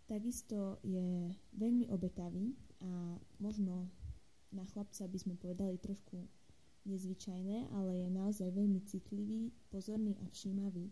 Takisto 0.09 0.81
je 0.81 1.29
veľmi 1.61 1.93
obetavý 1.93 2.57
a 2.81 3.21
možno 3.37 3.93
na 4.49 4.65
chlapca 4.65 5.05
by 5.05 5.19
sme 5.21 5.37
povedali 5.37 5.77
trošku 5.77 6.41
nezvyčajné, 6.85 7.71
ale 7.71 8.07
je 8.07 8.09
naozaj 8.11 8.49
veľmi 8.51 8.81
citlivý, 8.87 9.55
pozorný 9.71 10.19
a 10.19 10.27
všímavý 10.31 10.91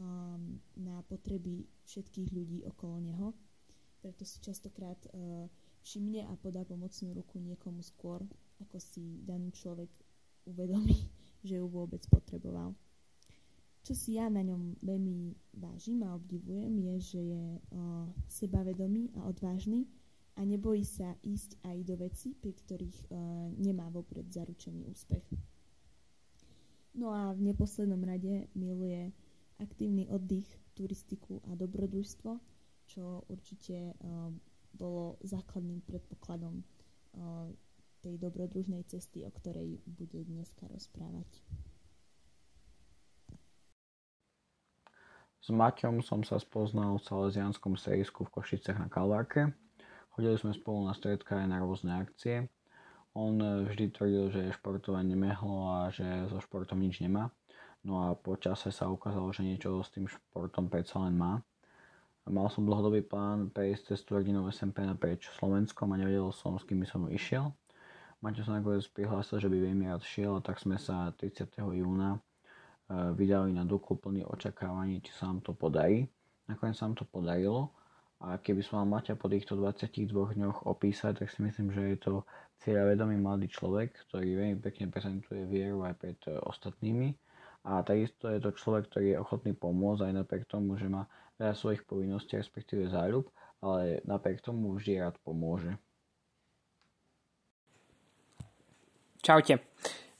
um, 0.00 0.58
na 0.76 1.02
potreby 1.06 1.66
všetkých 1.86 2.28
ľudí 2.34 2.58
okolo 2.66 2.98
neho. 2.98 3.28
Preto 4.00 4.24
si 4.24 4.40
častokrát 4.40 4.98
uh, 5.12 5.46
všimne 5.84 6.26
a 6.26 6.32
podá 6.40 6.64
pomocnú 6.64 7.14
ruku 7.14 7.38
niekomu 7.38 7.84
skôr, 7.84 8.24
ako 8.60 8.76
si 8.80 9.20
daný 9.22 9.52
človek 9.52 9.90
uvedomí, 10.48 10.96
že 11.46 11.60
ju 11.60 11.66
vôbec 11.68 12.02
potreboval. 12.10 12.74
Čo 13.80 13.96
si 13.96 14.20
ja 14.20 14.28
na 14.28 14.44
ňom 14.44 14.76
veľmi 14.84 15.32
vážim 15.56 16.04
a 16.04 16.12
obdivujem, 16.12 16.74
je, 16.78 16.94
že 17.00 17.20
je 17.20 17.44
uh, 17.56 18.06
sebavedomý 18.28 19.08
a 19.16 19.24
odvážny 19.24 19.88
a 20.40 20.42
nebojí 20.48 20.88
sa 20.88 21.12
ísť 21.20 21.60
aj 21.68 21.78
do 21.84 22.00
veci, 22.00 22.32
pri 22.32 22.56
ktorých 22.56 22.98
uh, 23.12 23.52
nemá 23.60 23.92
vopred 23.92 24.24
zaručený 24.32 24.88
úspech. 24.88 25.20
No 26.96 27.12
a 27.12 27.36
v 27.36 27.52
neposlednom 27.52 28.00
rade 28.00 28.48
miluje 28.56 29.12
aktívny 29.60 30.08
oddych, 30.08 30.48
turistiku 30.72 31.44
a 31.44 31.52
dobrodružstvo, 31.52 32.40
čo 32.88 33.28
určite 33.28 33.92
uh, 33.92 34.32
bolo 34.72 35.20
základným 35.20 35.84
predpokladom 35.84 36.64
uh, 36.64 37.52
tej 38.00 38.16
dobrodružnej 38.16 38.88
cesty, 38.88 39.28
o 39.28 39.30
ktorej 39.30 39.84
bude 39.84 40.24
dneska 40.24 40.64
rozprávať. 40.72 41.28
S 45.40 45.48
Maťom 45.52 46.00
som 46.00 46.24
sa 46.24 46.40
spoznal 46.40 46.96
v 46.96 47.04
salesianskom 47.04 47.76
sejsku 47.76 48.24
v 48.24 48.32
Košicech 48.40 48.76
na 48.80 48.88
Kalvárke 48.88 49.52
Chodili 50.20 50.36
sme 50.36 50.52
spolu 50.52 50.84
na 50.84 50.92
stredka 50.92 51.32
aj 51.40 51.48
na 51.48 51.64
rôzne 51.64 51.96
akcie. 51.96 52.44
On 53.16 53.32
e, 53.40 53.64
vždy 53.72 53.88
tvrdil, 53.88 54.28
že 54.28 54.52
športovanie 54.52 55.16
nemehlo 55.16 55.72
a 55.72 55.88
že 55.88 56.04
so 56.28 56.36
športom 56.44 56.76
nič 56.76 57.00
nemá. 57.00 57.32
No 57.80 58.04
a 58.04 58.12
po 58.12 58.36
čase 58.36 58.68
sa 58.68 58.92
ukázalo, 58.92 59.32
že 59.32 59.48
niečo 59.48 59.80
s 59.80 59.88
tým 59.88 60.04
športom 60.04 60.68
predsa 60.68 61.00
len 61.08 61.16
má. 61.16 61.40
Mal 62.28 62.52
som 62.52 62.68
dlhodobý 62.68 63.00
plán 63.00 63.48
prejsť 63.48 63.96
cez 63.96 64.04
tú 64.04 64.20
rodinu 64.20 64.44
SMP 64.52 64.84
naprieč 64.84 65.24
Slovenskom 65.40 65.88
a 65.88 65.96
nevedel 65.96 66.28
som, 66.36 66.60
s 66.60 66.68
kým 66.68 66.84
by 66.84 66.88
som 66.92 67.08
išiel. 67.08 67.56
Maťo 68.20 68.44
sa 68.44 68.60
nakoniec 68.60 68.84
prihlásil, 68.92 69.40
že 69.40 69.48
by 69.48 69.56
veľmi 69.56 69.88
rád 69.88 70.04
šiel, 70.04 70.44
tak 70.44 70.60
sme 70.60 70.76
sa 70.76 71.16
30. 71.16 71.48
júna 71.64 72.20
e, 72.92 73.16
vydali 73.16 73.56
na 73.56 73.64
duku 73.64 73.96
plný 73.96 74.28
očakávaní, 74.28 75.00
či 75.00 75.16
sa 75.16 75.32
nám 75.32 75.40
to 75.40 75.56
podarí. 75.56 76.04
Nakoniec 76.44 76.76
sa 76.76 76.92
nám 76.92 77.00
to 77.00 77.08
podarilo 77.08 77.72
a 78.20 78.36
keby 78.36 78.60
som 78.60 78.84
mal 78.84 79.00
Maťa 79.00 79.16
po 79.16 79.32
týchto 79.32 79.56
22 79.56 80.12
dňoch 80.12 80.68
opísať, 80.68 81.24
tak 81.24 81.28
si 81.32 81.40
myslím, 81.40 81.72
že 81.72 81.96
je 81.96 81.98
to 81.98 82.14
cieľavedomý 82.60 83.16
mladý 83.16 83.48
človek, 83.48 83.96
ktorý 84.08 84.36
veľmi 84.36 84.58
pekne 84.60 84.92
prezentuje 84.92 85.48
vieru 85.48 85.80
aj 85.88 85.94
pred 85.96 86.20
e, 86.28 86.36
ostatnými 86.36 87.16
a 87.64 87.80
takisto 87.80 88.28
je 88.28 88.40
to 88.40 88.56
človek, 88.56 88.92
ktorý 88.92 89.16
je 89.16 89.20
ochotný 89.20 89.52
pomôcť 89.56 90.08
aj 90.08 90.12
napriek 90.12 90.44
tomu, 90.48 90.76
že 90.76 90.88
má 90.88 91.08
veľa 91.40 91.56
svojich 91.56 91.84
povinností, 91.88 92.36
respektíve 92.36 92.92
záľub, 92.92 93.28
ale 93.64 94.04
napriek 94.04 94.44
tomu 94.44 94.76
vždy 94.76 95.00
rád 95.00 95.16
pomôže. 95.24 95.76
Čaute. 99.20 99.60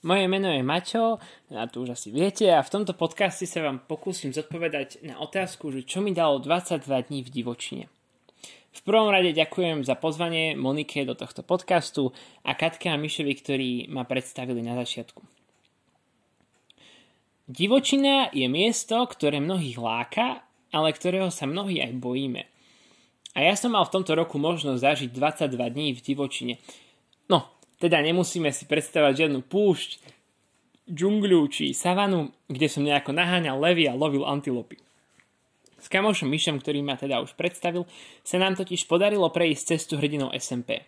Moje 0.00 0.32
meno 0.32 0.48
je 0.48 0.64
Maťo, 0.64 1.20
a 1.52 1.68
to 1.68 1.84
už 1.84 1.92
asi 1.92 2.08
viete, 2.08 2.48
a 2.48 2.64
v 2.64 2.72
tomto 2.72 2.96
podcaste 2.96 3.44
sa 3.44 3.60
vám 3.60 3.84
pokúsim 3.84 4.32
zodpovedať 4.32 5.04
na 5.04 5.20
otázku, 5.20 5.68
že 5.68 5.84
čo 5.84 6.00
mi 6.00 6.16
dalo 6.16 6.40
22 6.40 6.88
dní 6.88 7.20
v 7.20 7.28
divočine. 7.28 7.84
V 8.72 8.80
prvom 8.80 9.12
rade 9.12 9.36
ďakujem 9.36 9.84
za 9.84 10.00
pozvanie 10.00 10.56
Monike 10.56 11.04
do 11.04 11.12
tohto 11.12 11.44
podcastu 11.44 12.16
a 12.40 12.56
Katke 12.56 12.88
a 12.88 12.96
Mišovi, 12.96 13.32
ktorí 13.36 13.70
ma 13.92 14.08
predstavili 14.08 14.64
na 14.64 14.72
začiatku. 14.80 15.20
Divočina 17.50 18.32
je 18.32 18.48
miesto, 18.48 19.04
ktoré 19.04 19.36
mnohých 19.36 19.76
láka, 19.76 20.48
ale 20.72 20.96
ktorého 20.96 21.28
sa 21.28 21.44
mnohí 21.44 21.76
aj 21.82 21.92
bojíme. 22.00 22.48
A 23.36 23.44
ja 23.44 23.52
som 23.52 23.76
mal 23.76 23.84
v 23.84 24.00
tomto 24.00 24.16
roku 24.16 24.40
možnosť 24.40 24.80
zažiť 24.80 25.10
22 25.12 25.60
dní 25.76 25.92
v 25.92 26.00
divočine. 26.00 26.54
No, 27.28 27.52
teda 27.80 28.04
nemusíme 28.04 28.52
si 28.52 28.68
predstavať 28.68 29.24
žiadnu 29.26 29.40
púšť, 29.48 30.20
džungľu 30.90 31.40
či 31.48 31.72
savanu, 31.72 32.28
kde 32.50 32.68
som 32.68 32.84
nejako 32.84 33.16
naháňal 33.16 33.56
levy 33.56 33.88
a 33.88 33.96
lovil 33.96 34.28
antilopy. 34.28 34.76
S 35.80 35.88
kamošom 35.88 36.28
Myšom, 36.28 36.60
ktorý 36.60 36.84
ma 36.84 37.00
teda 37.00 37.24
už 37.24 37.32
predstavil, 37.40 37.88
sa 38.20 38.36
nám 38.36 38.60
totiž 38.60 38.84
podarilo 38.84 39.32
prejsť 39.32 39.62
cestu 39.74 39.96
hrdinou 39.96 40.28
SMP. 40.36 40.84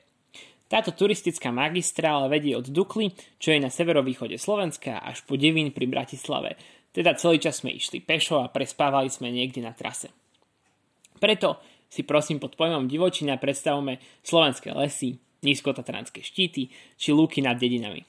Táto 0.69 0.93
turistická 0.93 1.49
magistrála 1.53 2.29
vedie 2.29 2.57
od 2.57 2.69
Dukly, 2.69 3.13
čo 3.41 3.57
je 3.57 3.61
na 3.61 3.73
severovýchode 3.73 4.37
Slovenska, 4.37 5.01
až 5.01 5.25
po 5.25 5.37
Devín 5.37 5.73
pri 5.73 5.89
Bratislave. 5.89 6.61
Teda 6.93 7.17
celý 7.17 7.41
čas 7.41 7.65
sme 7.65 7.73
išli 7.73 8.05
pešo 8.05 8.45
a 8.45 8.53
prespávali 8.53 9.09
sme 9.09 9.33
niekde 9.33 9.65
na 9.65 9.73
trase. 9.73 10.13
Preto 11.17 11.61
si 11.89 12.05
prosím 12.05 12.41
pod 12.41 12.57
pojmom 12.57 12.89
divočina 12.89 13.37
predstavme 13.37 14.01
slovenské 14.25 14.73
lesy, 14.73 15.21
nízkotatranské 15.43 16.23
štíty 16.23 16.71
či 16.97 17.11
lúky 17.11 17.43
nad 17.43 17.59
dedinami. 17.59 18.07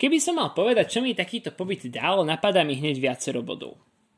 Keby 0.00 0.16
som 0.20 0.40
mal 0.40 0.56
povedať, 0.56 0.96
čo 0.96 1.00
mi 1.04 1.12
takýto 1.12 1.52
pobyt 1.52 1.88
dal, 1.92 2.24
napadá 2.24 2.64
mi 2.64 2.76
hneď 2.76 2.96
viacero 2.96 3.44
bodov. 3.44 3.76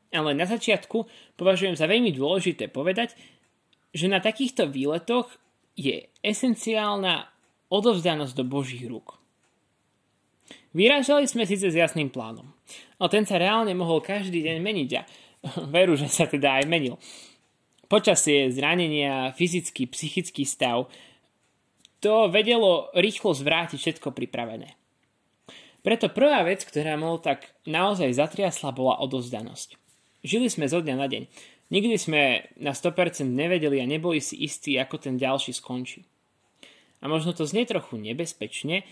Ale 0.09 0.33
na 0.33 0.47
začiatku 0.47 1.05
považujem 1.35 1.75
za 1.75 1.85
veľmi 1.85 2.15
dôležité 2.15 2.71
povedať, 2.71 3.13
že 3.91 4.09
na 4.09 4.23
takýchto 4.23 4.69
výletoch 4.69 5.29
je 5.77 6.07
esenciálna 6.23 7.29
odovzdanosť 7.69 8.33
do 8.33 8.43
Božích 8.45 8.85
rúk. 8.89 9.19
Vyrážali 10.73 11.25
sme 11.25 11.49
síce 11.49 11.69
s 11.69 11.77
jasným 11.77 12.13
plánom, 12.13 12.45
ale 13.01 13.09
ten 13.09 13.25
sa 13.25 13.41
reálne 13.41 13.73
mohol 13.73 14.05
každý 14.05 14.45
deň 14.45 14.57
meniť 14.61 14.89
a 14.97 15.01
veru, 15.73 15.97
že 15.97 16.09
sa 16.09 16.29
teda 16.29 16.61
aj 16.61 16.65
menil. 16.69 16.97
Počasie, 17.89 18.53
zranenia, 18.53 19.33
fyzický, 19.33 19.89
psychický 19.89 20.45
stav, 20.45 20.85
to 21.99 22.31
vedelo 22.31 22.91
rýchlo 22.95 23.35
zvrátiť 23.35 23.79
všetko 23.79 24.15
pripravené. 24.15 24.75
Preto 25.79 26.11
prvá 26.11 26.43
vec, 26.43 26.67
ktorá 26.67 26.99
mnou 26.99 27.23
tak 27.23 27.47
naozaj 27.63 28.11
zatriasla, 28.11 28.75
bola 28.75 28.99
odozdanosť. 28.99 29.79
Žili 30.23 30.51
sme 30.51 30.67
zo 30.67 30.83
dňa 30.83 30.95
na 30.99 31.07
deň. 31.07 31.23
Nikdy 31.69 31.95
sme 31.95 32.21
na 32.59 32.75
100% 32.75 33.23
nevedeli 33.23 33.79
a 33.79 33.87
neboli 33.87 34.19
si 34.19 34.35
istí, 34.43 34.75
ako 34.75 34.99
ten 34.99 35.15
ďalší 35.15 35.55
skončí. 35.55 36.03
A 36.99 37.07
možno 37.07 37.31
to 37.31 37.47
znie 37.47 37.63
trochu 37.63 37.95
nebezpečne, 37.95 38.83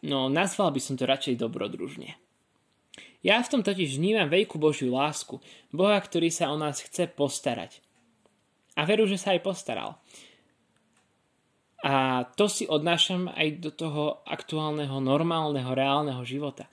no 0.00 0.32
nazval 0.32 0.72
by 0.72 0.80
som 0.80 0.96
to 0.96 1.04
radšej 1.04 1.36
dobrodružne. 1.36 2.16
Ja 3.20 3.38
v 3.44 3.50
tom 3.52 3.62
totiž 3.62 4.00
vnímam 4.00 4.32
veľkú 4.32 4.56
Božiu 4.56 4.90
lásku, 4.90 5.38
Boha, 5.70 6.00
ktorý 6.00 6.32
sa 6.32 6.50
o 6.50 6.56
nás 6.56 6.80
chce 6.80 7.06
postarať. 7.12 7.84
A 8.74 8.88
veru, 8.88 9.04
že 9.04 9.20
sa 9.20 9.36
aj 9.36 9.44
postaral. 9.44 10.00
A 11.82 12.24
to 12.38 12.46
si 12.46 12.64
odnášam 12.70 13.26
aj 13.26 13.48
do 13.58 13.70
toho 13.74 14.22
aktuálneho, 14.22 15.02
normálneho, 15.02 15.74
reálneho 15.74 16.22
života. 16.22 16.70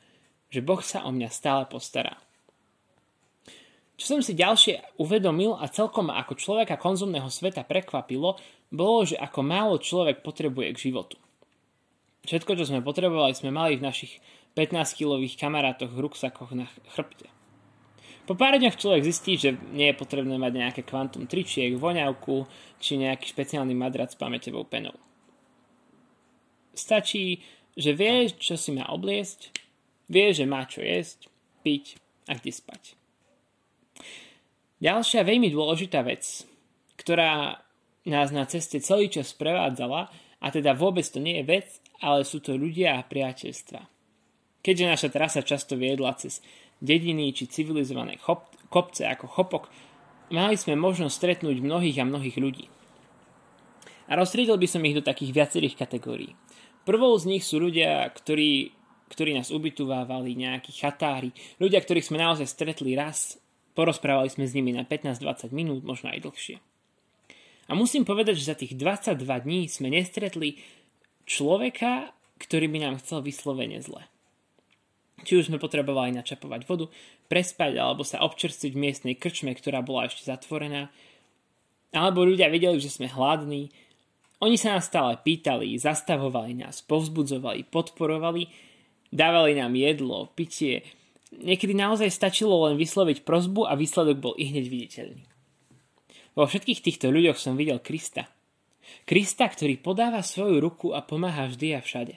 Že 0.53 0.61
Boh 0.61 0.81
sa 0.85 1.05
o 1.05 1.09
mňa 1.09 1.29
stále 1.33 1.65
postará. 1.65 2.13
Čo 3.99 4.15
som 4.15 4.21
si 4.23 4.37
ďalšie 4.37 5.01
uvedomil 5.01 5.57
a 5.59 5.67
celkom 5.67 6.07
ako 6.13 6.37
človeka 6.39 6.79
konzumného 6.79 7.27
sveta 7.27 7.67
prekvapilo, 7.67 8.39
bolo, 8.71 9.03
že 9.03 9.17
ako 9.17 9.39
málo 9.43 9.75
človek 9.81 10.21
potrebuje 10.21 10.71
k 10.77 10.81
životu. 10.87 11.17
Všetko, 12.23 12.55
čo 12.55 12.69
sme 12.69 12.85
potrebovali, 12.85 13.33
sme 13.33 13.49
mali 13.49 13.75
v 13.75 13.83
našich 13.83 14.21
15-kilových 14.53 15.35
kamarátoch 15.35 15.89
v 15.89 16.05
ruksakoch 16.05 16.53
na 16.53 16.69
chrbte. 16.95 17.38
Po 18.29 18.37
pár 18.37 18.61
dňoch 18.61 18.77
človek 18.77 19.09
zistí, 19.09 19.41
že 19.41 19.57
nie 19.73 19.89
je 19.89 19.97
potrebné 19.97 20.37
mať 20.37 20.53
nejaké 20.53 20.81
kvantum 20.85 21.25
tričiek, 21.25 21.73
voňavku 21.73 22.45
či 22.77 23.01
nejaký 23.01 23.25
špeciálny 23.25 23.73
madrac 23.73 24.13
s 24.13 24.21
pamäťovou 24.21 24.69
penou. 24.69 24.93
Stačí, 26.77 27.41
že 27.73 27.97
vie, 27.97 28.29
čo 28.29 28.53
si 28.53 28.69
má 28.69 28.85
obliesť, 28.93 29.49
vie, 30.13 30.29
že 30.29 30.45
má 30.45 30.61
čo 30.69 30.85
jesť, 30.85 31.25
piť 31.65 31.97
a 32.29 32.37
kde 32.37 32.53
spať. 32.53 32.93
Ďalšia 34.77 35.25
veľmi 35.25 35.49
dôležitá 35.49 36.05
vec, 36.05 36.45
ktorá 37.01 37.65
nás 38.05 38.29
na 38.29 38.45
ceste 38.45 38.77
celý 38.77 39.09
čas 39.09 39.33
prevádzala, 39.33 40.05
a 40.37 40.47
teda 40.53 40.77
vôbec 40.77 41.03
to 41.09 41.17
nie 41.17 41.41
je 41.41 41.49
vec, 41.49 41.67
ale 41.97 42.21
sú 42.21 42.45
to 42.45 42.53
ľudia 42.53 43.01
a 43.01 43.07
priateľstva. 43.09 43.81
Keďže 44.61 44.85
naša 44.85 45.09
trasa 45.09 45.41
často 45.41 45.73
viedla 45.73 46.13
cez 46.13 46.45
dediny 46.79 47.31
či 47.35 47.51
civilizované 47.51 48.19
chop, 48.19 48.49
kopce 48.71 49.07
ako 49.07 49.27
chopok, 49.27 49.63
mali 50.31 50.55
sme 50.55 50.79
možnosť 50.79 51.13
stretnúť 51.15 51.59
mnohých 51.59 52.01
a 52.01 52.07
mnohých 52.07 52.37
ľudí. 52.39 52.65
A 54.09 54.17
rozstriedil 54.17 54.57
by 54.57 54.67
som 54.67 54.81
ich 54.85 54.97
do 54.97 55.05
takých 55.05 55.35
viacerých 55.35 55.77
kategórií. 55.77 56.33
Prvou 56.87 57.13
z 57.21 57.29
nich 57.29 57.45
sú 57.45 57.61
ľudia, 57.61 58.09
ktorí, 58.09 58.73
ktorí 59.13 59.37
nás 59.37 59.53
ubytovávali, 59.53 60.33
nejakí 60.33 60.73
chatári, 60.73 61.29
ľudia, 61.61 61.77
ktorých 61.85 62.09
sme 62.09 62.17
naozaj 62.17 62.49
stretli 62.49 62.97
raz, 62.97 63.37
porozprávali 63.77 64.33
sme 64.33 64.49
s 64.49 64.55
nimi 64.57 64.73
na 64.73 64.81
15-20 64.81 65.53
minút, 65.53 65.85
možno 65.85 66.09
aj 66.09 66.25
dlhšie. 66.25 66.57
A 67.69 67.77
musím 67.77 68.01
povedať, 68.01 68.41
že 68.41 68.49
za 68.49 68.57
tých 68.57 68.73
22 68.73 69.21
dní 69.45 69.69
sme 69.69 69.93
nestretli 69.93 70.57
človeka, 71.29 72.09
ktorý 72.41 72.65
by 72.65 72.79
nám 72.81 72.95
chcel 73.05 73.21
vyslovene 73.21 73.77
zle. 73.85 74.09
Či 75.23 75.39
už 75.39 75.47
sme 75.51 75.59
potrebovali 75.59 76.15
načapovať 76.15 76.61
vodu, 76.63 76.85
prespať 77.27 77.75
alebo 77.75 78.07
sa 78.07 78.23
občerstviť 78.23 78.71
v 78.71 78.81
miestnej 78.81 79.15
krčme, 79.19 79.51
ktorá 79.51 79.83
bola 79.83 80.07
ešte 80.07 80.23
zatvorená, 80.25 80.87
alebo 81.91 82.25
ľudia 82.25 82.47
vedeli, 82.53 82.77
že 82.77 82.93
sme 82.93 83.09
hladní. 83.09 83.73
Oni 84.39 84.55
sa 84.55 84.77
nás 84.77 84.87
stále 84.87 85.19
pýtali, 85.19 85.75
zastavovali 85.75 86.55
nás, 86.55 86.85
povzbudzovali, 86.85 87.67
podporovali, 87.67 88.47
dávali 89.11 89.57
nám 89.57 89.73
jedlo, 89.75 90.31
pitie. 90.31 90.85
Niekedy 91.33 91.75
naozaj 91.75 92.09
stačilo 92.09 92.69
len 92.69 92.79
vysloviť 92.79 93.27
prozbu 93.27 93.67
a 93.67 93.75
výsledok 93.75 94.17
bol 94.17 94.33
i 94.39 94.49
hneď 94.49 94.65
viditeľný. 94.69 95.23
Vo 96.37 96.47
všetkých 96.47 96.79
týchto 96.79 97.11
ľuďoch 97.11 97.35
som 97.35 97.59
videl 97.59 97.83
Krista. 97.83 98.31
Krista, 99.03 99.49
ktorý 99.49 99.77
podáva 99.81 100.23
svoju 100.23 100.61
ruku 100.61 100.87
a 100.95 101.03
pomáha 101.03 101.49
vždy 101.49 101.75
a 101.75 101.81
všade. 101.83 102.15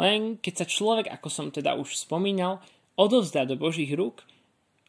Len 0.00 0.40
keď 0.42 0.64
sa 0.64 0.66
človek, 0.66 1.06
ako 1.10 1.28
som 1.30 1.46
teda 1.54 1.78
už 1.78 1.94
spomínal, 1.94 2.58
odovzdá 2.98 3.46
do 3.46 3.54
Božích 3.54 3.90
rúk, 3.94 4.26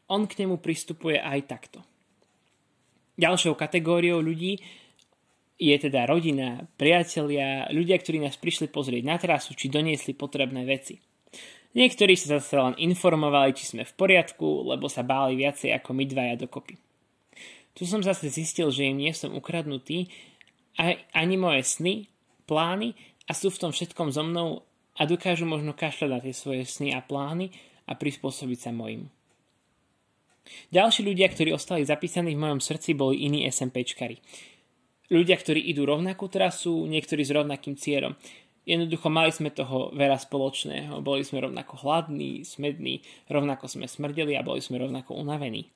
on 0.10 0.30
k 0.30 0.46
nemu 0.46 0.62
pristupuje 0.62 1.18
aj 1.18 1.40
takto. 1.50 1.82
Ďalšou 3.18 3.58
kategóriou 3.58 4.22
ľudí 4.22 4.60
je 5.56 5.76
teda 5.80 6.04
rodina, 6.04 6.68
priatelia, 6.76 7.66
ľudia, 7.72 7.96
ktorí 7.96 8.20
nás 8.20 8.36
prišli 8.36 8.68
pozrieť 8.68 9.04
na 9.08 9.16
trasu, 9.16 9.56
či 9.56 9.72
doniesli 9.72 10.12
potrebné 10.12 10.68
veci. 10.68 11.00
Niektorí 11.76 12.16
sa 12.20 12.40
zase 12.40 12.60
len 12.60 12.76
informovali, 12.76 13.56
či 13.56 13.72
sme 13.72 13.84
v 13.88 13.96
poriadku, 13.96 14.68
lebo 14.68 14.92
sa 14.92 15.04
báli 15.04 15.40
viacej 15.40 15.76
ako 15.76 15.96
my 15.96 16.04
dvaja 16.08 16.36
dokopy. 16.40 16.76
Tu 17.76 17.84
som 17.84 18.00
zase 18.00 18.32
zistil, 18.32 18.72
že 18.72 18.88
im 18.88 19.00
nie 19.00 19.12
som 19.12 19.36
ukradnutý, 19.36 20.08
ani 21.16 21.36
moje 21.36 21.64
sny, 21.64 22.12
plány 22.48 22.96
a 23.28 23.32
sú 23.32 23.48
v 23.52 23.60
tom 23.60 23.72
všetkom 23.72 24.12
so 24.12 24.24
mnou 24.24 24.64
a 24.96 25.02
dokážu 25.04 25.44
možno 25.44 25.76
kašľať 25.76 26.10
na 26.10 26.20
tie 26.24 26.34
svoje 26.36 26.64
sny 26.64 26.96
a 26.96 27.04
plány 27.04 27.52
a 27.86 27.94
prispôsobiť 27.94 28.60
sa 28.60 28.72
mojim. 28.72 29.12
Ďalší 30.70 31.02
ľudia, 31.04 31.28
ktorí 31.30 31.50
ostali 31.52 31.84
zapísaní 31.84 32.38
v 32.38 32.44
mojom 32.46 32.62
srdci, 32.62 32.94
boli 32.94 33.26
iní 33.26 33.50
SMPčkari. 33.50 34.22
Ľudia, 35.10 35.38
ktorí 35.38 35.62
idú 35.70 35.86
rovnakú 35.86 36.30
trasu, 36.30 36.86
niektorí 36.86 37.26
s 37.26 37.34
rovnakým 37.34 37.78
cieľom. 37.78 38.18
Jednoducho 38.66 39.14
mali 39.14 39.30
sme 39.30 39.54
toho 39.54 39.94
veľa 39.94 40.18
spoločného. 40.18 41.02
Boli 41.06 41.22
sme 41.22 41.46
rovnako 41.46 41.86
hladní, 41.86 42.42
smední, 42.42 43.06
rovnako 43.30 43.70
sme 43.70 43.86
smrdeli 43.86 44.34
a 44.34 44.46
boli 44.46 44.62
sme 44.62 44.82
rovnako 44.82 45.18
unavení. 45.18 45.70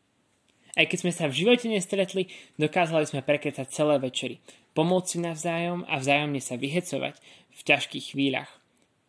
Aj 0.74 0.86
keď 0.86 0.98
sme 1.02 1.14
sa 1.14 1.30
v 1.30 1.38
živote 1.46 1.70
nestretli, 1.70 2.30
dokázali 2.58 3.06
sme 3.06 3.26
prekecať 3.26 3.66
celé 3.70 3.98
večery, 4.02 4.42
pomôcť 4.74 5.08
si 5.10 5.18
navzájom 5.22 5.86
a 5.86 5.98
vzájomne 5.98 6.42
sa 6.42 6.58
vyhecovať 6.58 7.18
v 7.54 7.62
ťažkých 7.66 8.06
chvíľach 8.14 8.59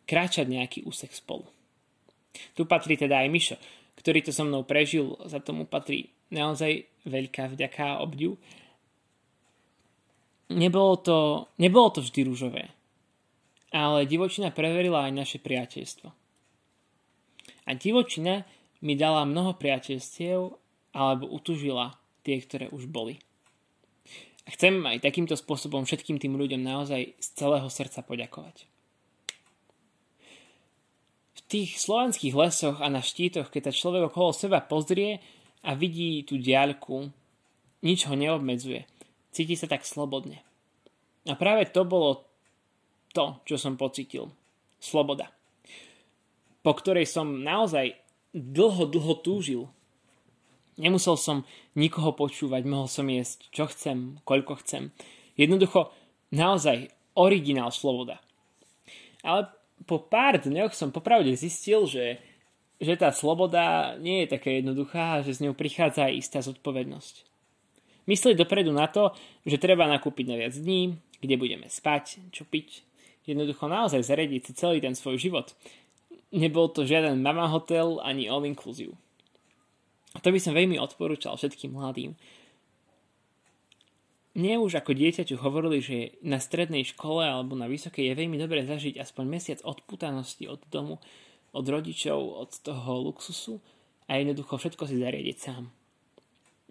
kráčať 0.05 0.47
nejaký 0.49 0.79
úsek 0.87 1.11
spolu. 1.13 1.47
Tu 2.55 2.63
patrí 2.63 2.95
teda 2.95 3.21
aj 3.21 3.29
Mišo. 3.29 3.57
ktorý 4.01 4.25
to 4.25 4.31
so 4.33 4.41
mnou 4.41 4.65
prežil, 4.65 5.13
za 5.29 5.37
tomu 5.37 5.69
patrí 5.69 6.09
naozaj 6.33 6.89
veľká 7.05 7.53
vďaka 7.53 7.83
a 7.85 7.99
obdiv. 8.01 8.33
Nebolo 10.49 10.97
to, 10.97 11.17
nebolo 11.61 11.93
to 11.93 12.01
vždy 12.01 12.25
rúžové, 12.25 12.73
ale 13.69 14.09
divočina 14.09 14.49
preverila 14.49 15.05
aj 15.05 15.13
naše 15.13 15.37
priateľstvo. 15.37 16.09
A 17.67 17.71
divočina 17.77 18.43
mi 18.81 18.97
dala 18.97 19.23
mnoho 19.23 19.53
priateľstiev 19.55 20.39
alebo 20.97 21.29
utužila 21.29 21.95
tie, 22.25 22.41
ktoré 22.41 22.67
už 22.73 22.89
boli. 22.89 23.21
A 24.43 24.51
chcem 24.57 24.81
aj 24.81 25.05
takýmto 25.05 25.37
spôsobom 25.37 25.85
všetkým 25.85 26.17
tým 26.17 26.35
ľuďom 26.35 26.59
naozaj 26.59 27.15
z 27.21 27.27
celého 27.37 27.69
srdca 27.69 28.01
poďakovať. 28.01 28.65
Tých 31.51 31.83
slovenských 31.83 32.31
lesoch 32.31 32.79
a 32.79 32.87
na 32.87 33.03
štítoch, 33.03 33.51
keď 33.51 33.69
sa 33.69 33.73
človek 33.75 34.07
okolo 34.07 34.31
seba 34.31 34.63
pozrie 34.63 35.19
a 35.67 35.75
vidí 35.75 36.23
tú 36.23 36.39
diaľku, 36.39 37.11
nič 37.83 38.07
ho 38.07 38.15
neobmedzuje. 38.15 38.87
Cíti 39.35 39.59
sa 39.59 39.67
tak 39.67 39.83
slobodne. 39.83 40.39
A 41.27 41.35
práve 41.35 41.67
to 41.67 41.83
bolo 41.83 42.23
to, 43.11 43.43
čo 43.43 43.59
som 43.59 43.75
pocitil. 43.75 44.31
Sloboda. 44.79 45.27
Po 46.63 46.71
ktorej 46.71 47.03
som 47.03 47.43
naozaj 47.43 47.99
dlho, 48.31 48.87
dlho 48.87 49.19
túžil. 49.19 49.67
Nemusel 50.79 51.19
som 51.19 51.43
nikoho 51.75 52.15
počúvať, 52.15 52.63
mohol 52.63 52.87
som 52.87 53.11
jesť 53.11 53.51
čo 53.51 53.67
chcem, 53.67 54.23
koľko 54.23 54.63
chcem. 54.63 54.95
Jednoducho, 55.35 55.91
naozaj 56.31 56.95
originál 57.19 57.75
sloboda. 57.75 58.23
Ale 59.21 59.51
po 59.85 59.97
pár 60.01 60.41
dňoch 60.41 60.73
som 60.73 60.93
popravde 60.93 61.33
zistil, 61.33 61.85
že, 61.89 62.21
že 62.77 62.93
tá 62.97 63.09
sloboda 63.13 63.95
nie 63.97 64.25
je 64.25 64.37
taká 64.37 64.49
jednoduchá 64.53 65.19
a 65.19 65.23
že 65.25 65.37
s 65.37 65.43
ňou 65.43 65.57
prichádza 65.57 66.09
aj 66.09 66.17
istá 66.17 66.39
zodpovednosť. 66.41 67.25
Myslieť 68.09 68.35
dopredu 68.35 68.73
na 68.73 68.89
to, 68.89 69.13
že 69.45 69.61
treba 69.61 69.85
nakúpiť 69.85 70.25
na 70.25 70.35
viac 70.41 70.53
dní, 70.57 70.97
kde 71.21 71.35
budeme 71.37 71.67
spať, 71.69 72.33
čo 72.33 72.43
piť. 72.49 72.81
Jednoducho 73.29 73.69
naozaj 73.69 74.01
zariadiť 74.01 74.41
si 74.49 74.51
celý 74.57 74.81
ten 74.81 74.97
svoj 74.97 75.21
život. 75.21 75.53
Nebol 76.33 76.73
to 76.73 76.89
žiaden 76.89 77.21
mama 77.21 77.45
hotel 77.45 78.01
ani 78.01 78.25
all 78.25 78.41
inclusive. 78.41 78.97
A 80.11 80.19
to 80.19 80.33
by 80.33 80.41
som 80.41 80.57
veľmi 80.57 80.81
odporúčal 80.81 81.37
všetkým 81.37 81.77
mladým. 81.77 82.17
Mne 84.31 84.63
už 84.63 84.79
ako 84.79 84.95
dieťaťu 84.95 85.35
hovorili, 85.43 85.83
že 85.83 85.97
na 86.23 86.39
strednej 86.39 86.87
škole 86.87 87.27
alebo 87.27 87.51
na 87.59 87.67
vysokej 87.67 88.11
je 88.11 88.19
veľmi 88.19 88.39
dobre 88.39 88.63
zažiť 88.63 88.95
aspoň 89.03 89.25
mesiac 89.27 89.59
odputanosti 89.59 90.47
od 90.47 90.63
domu, 90.71 91.03
od 91.51 91.65
rodičov, 91.67 92.39
od 92.39 92.51
toho 92.63 93.11
luxusu 93.11 93.59
a 94.07 94.15
jednoducho 94.15 94.55
všetko 94.55 94.87
si 94.87 95.03
zariadiť 95.03 95.37
sám. 95.37 95.67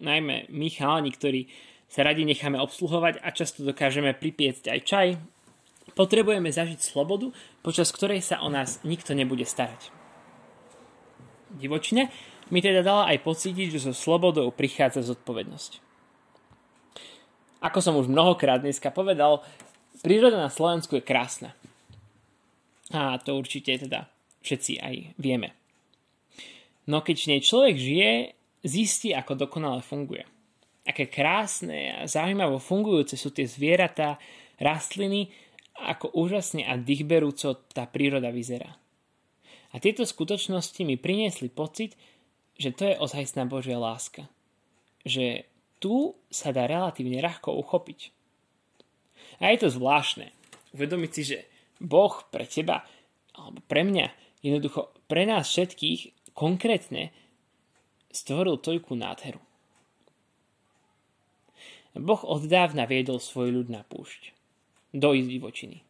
Najmä 0.01 0.49
my 0.49 0.67
chalani, 0.73 1.13
ktorí 1.13 1.53
sa 1.85 2.01
radi 2.01 2.25
necháme 2.25 2.57
obsluhovať 2.57 3.21
a 3.21 3.29
často 3.29 3.61
dokážeme 3.61 4.17
pripiecť 4.17 4.73
aj 4.73 4.79
čaj, 4.81 5.07
potrebujeme 5.93 6.49
zažiť 6.49 6.81
slobodu, 6.81 7.29
počas 7.61 7.93
ktorej 7.93 8.25
sa 8.25 8.41
o 8.41 8.49
nás 8.49 8.81
nikto 8.81 9.13
nebude 9.13 9.45
starať. 9.45 9.93
Divočne 11.53 12.09
mi 12.49 12.63
teda 12.63 12.81
dala 12.81 13.13
aj 13.13 13.21
pocítiť, 13.21 13.77
že 13.77 13.79
so 13.85 13.93
slobodou 13.93 14.49
prichádza 14.49 15.05
zodpovednosť. 15.05 15.90
Ako 17.61 17.77
som 17.79 17.93
už 17.95 18.09
mnohokrát 18.09 18.65
dneska 18.65 18.89
povedal, 18.89 19.45
príroda 20.01 20.41
na 20.41 20.49
Slovensku 20.49 20.97
je 20.97 21.05
krásna. 21.05 21.53
A 22.89 23.21
to 23.21 23.37
určite 23.37 23.77
teda 23.77 24.09
všetci 24.41 24.81
aj 24.81 24.95
vieme. 25.21 25.53
No 26.89 27.05
keď 27.05 27.29
nej 27.29 27.41
človek 27.45 27.77
žije, 27.77 28.11
zistí, 28.65 29.13
ako 29.13 29.37
dokonale 29.37 29.85
funguje. 29.85 30.25
Aké 30.81 31.05
krásne 31.05 32.01
a 32.01 32.09
zaujímavo 32.09 32.57
fungujúce 32.57 33.13
sú 33.13 33.29
tie 33.29 33.45
zvieratá, 33.45 34.17
rastliny, 34.57 35.29
ako 35.77 36.13
úžasne 36.17 36.65
a 36.65 36.77
dýchberúco 36.77 37.61
tá 37.73 37.85
príroda 37.85 38.33
vyzerá. 38.33 38.73
A 39.71 39.79
tieto 39.79 40.03
skutočnosti 40.03 40.81
mi 40.83 40.97
priniesli 40.99 41.47
pocit, 41.47 41.93
že 42.57 42.73
to 42.73 42.89
je 42.89 42.99
ozajstná 42.99 43.47
Božia 43.47 43.79
láska. 43.79 44.27
Že 45.07 45.47
tu 45.81 46.13
sa 46.29 46.53
dá 46.53 46.69
relatívne 46.69 47.17
ľahko 47.17 47.57
uchopiť. 47.57 48.13
A 49.41 49.49
je 49.49 49.65
to 49.65 49.73
zvláštne. 49.73 50.29
Uvedomiť 50.77 51.11
si, 51.11 51.21
že 51.25 51.37
Boh 51.81 52.13
pre 52.29 52.45
teba, 52.45 52.85
alebo 53.33 53.59
pre 53.65 53.81
mňa, 53.81 54.13
jednoducho 54.45 54.93
pre 55.09 55.25
nás 55.25 55.49
všetkých 55.49 56.31
konkrétne 56.37 57.09
stvoril 58.13 58.61
toľkú 58.61 58.93
nádheru. 58.93 59.41
Boh 61.97 62.21
oddávna 62.23 62.87
viedol 62.87 63.19
svoj 63.19 63.51
ľud 63.51 63.67
na 63.67 63.83
púšť, 63.83 64.31
do 64.95 65.11
divočiny. 65.11 65.83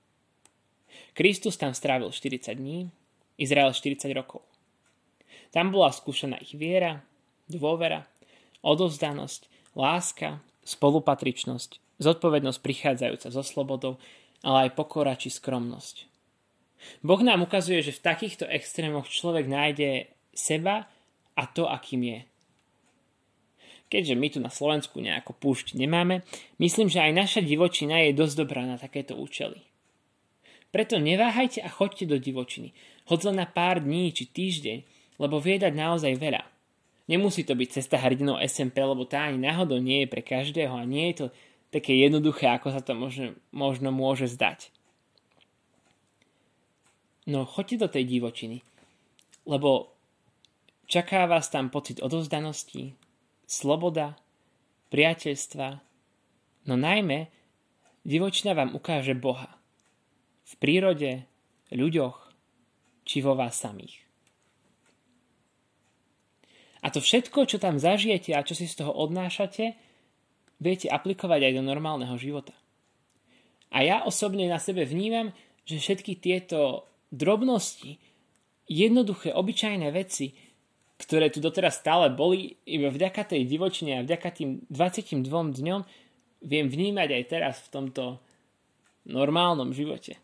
Kristus 1.13 1.59
tam 1.59 1.75
strávil 1.75 2.09
40 2.09 2.55
dní, 2.57 2.89
Izrael 3.37 3.75
40 3.75 4.09
rokov. 4.15 4.41
Tam 5.51 5.69
bola 5.69 5.91
skúšaná 5.91 6.39
ich 6.39 6.55
viera, 6.55 7.03
dôvera, 7.51 8.07
odovzdanosť, 8.63 9.50
láska, 9.77 10.43
spolupatričnosť, 10.65 12.01
zodpovednosť 12.01 12.59
prichádzajúca 12.59 13.27
so 13.29 13.43
slobodou, 13.45 13.93
ale 14.41 14.67
aj 14.69 14.75
pokora 14.77 15.13
či 15.17 15.29
skromnosť. 15.29 16.09
Boh 17.05 17.21
nám 17.21 17.45
ukazuje, 17.45 17.85
že 17.85 17.93
v 17.93 18.03
takýchto 18.03 18.49
extrémoch 18.49 19.05
človek 19.05 19.45
nájde 19.45 20.09
seba 20.33 20.89
a 21.37 21.43
to, 21.45 21.69
akým 21.69 22.01
je. 22.01 22.19
Keďže 23.91 24.15
my 24.15 24.27
tu 24.31 24.39
na 24.39 24.47
Slovensku 24.47 25.03
nejako 25.03 25.35
púšť 25.35 25.75
nemáme, 25.75 26.23
myslím, 26.57 26.87
že 26.87 27.03
aj 27.03 27.11
naša 27.11 27.41
divočina 27.43 28.01
je 28.07 28.17
dosť 28.17 28.35
dobrá 28.39 28.63
na 28.63 28.79
takéto 28.79 29.19
účely. 29.19 29.61
Preto 30.71 30.95
neváhajte 30.95 31.59
a 31.59 31.67
choďte 31.67 32.07
do 32.07 32.17
divočiny, 32.17 32.71
hoď 33.11 33.29
len 33.29 33.43
na 33.43 33.47
pár 33.47 33.83
dní 33.83 34.15
či 34.15 34.31
týždeň, 34.31 34.77
lebo 35.19 35.43
vie 35.43 35.59
dať 35.59 35.75
naozaj 35.75 36.15
veľa. 36.15 36.50
Nemusí 37.11 37.43
to 37.43 37.59
byť 37.59 37.69
cesta 37.75 37.99
hrdinov 37.99 38.39
SMP, 38.47 38.79
lebo 38.79 39.03
tá 39.03 39.27
ani 39.27 39.43
náhodou 39.43 39.83
nie 39.83 40.07
je 40.07 40.11
pre 40.11 40.23
každého 40.23 40.71
a 40.71 40.87
nie 40.87 41.11
je 41.11 41.15
to 41.19 41.25
také 41.75 41.99
jednoduché, 41.99 42.47
ako 42.47 42.71
sa 42.71 42.79
to 42.79 42.95
možno, 42.95 43.35
možno 43.51 43.91
môže 43.91 44.31
zdať. 44.31 44.71
No 47.27 47.43
choďte 47.43 47.83
do 47.83 47.87
tej 47.91 48.07
divočiny, 48.07 48.63
lebo 49.43 49.91
čaká 50.87 51.27
vás 51.27 51.51
tam 51.51 51.67
pocit 51.67 51.99
odovzdanosti, 51.99 52.95
sloboda, 53.43 54.15
priateľstva, 54.87 55.67
no 56.67 56.73
najmä 56.79 57.27
divočina 58.07 58.55
vám 58.55 58.71
ukáže 58.71 59.15
Boha 59.19 59.59
v 60.47 60.53
prírode, 60.59 61.27
ľuďoch 61.71 62.31
či 63.07 63.23
vo 63.23 63.35
vás 63.35 63.55
samých. 63.55 64.10
A 66.81 66.89
to 66.89 66.97
všetko, 66.97 67.45
čo 67.45 67.61
tam 67.61 67.77
zažijete 67.77 68.33
a 68.33 68.41
čo 68.41 68.57
si 68.57 68.65
z 68.65 68.81
toho 68.81 68.93
odnášate, 68.93 69.77
viete 70.57 70.89
aplikovať 70.89 71.49
aj 71.49 71.53
do 71.57 71.63
normálneho 71.65 72.15
života. 72.17 72.53
A 73.71 73.85
ja 73.85 74.03
osobne 74.03 74.49
na 74.49 74.57
sebe 74.57 74.83
vnímam, 74.83 75.31
že 75.63 75.79
všetky 75.79 76.17
tieto 76.17 76.89
drobnosti, 77.13 78.01
jednoduché, 78.67 79.31
obyčajné 79.31 79.87
veci, 79.93 80.33
ktoré 81.01 81.33
tu 81.33 81.41
doteraz 81.41 81.81
stále 81.81 82.13
boli, 82.13 82.61
iba 82.69 82.93
vďaka 82.93 83.33
tej 83.33 83.45
divočine 83.49 84.01
a 84.01 84.05
vďaka 84.05 84.29
tým 84.37 84.49
22 84.69 85.25
dňom 85.57 85.81
viem 86.45 86.67
vnímať 86.69 87.09
aj 87.09 87.23
teraz 87.25 87.55
v 87.65 87.71
tomto 87.73 88.03
normálnom 89.09 89.73
živote. 89.73 90.21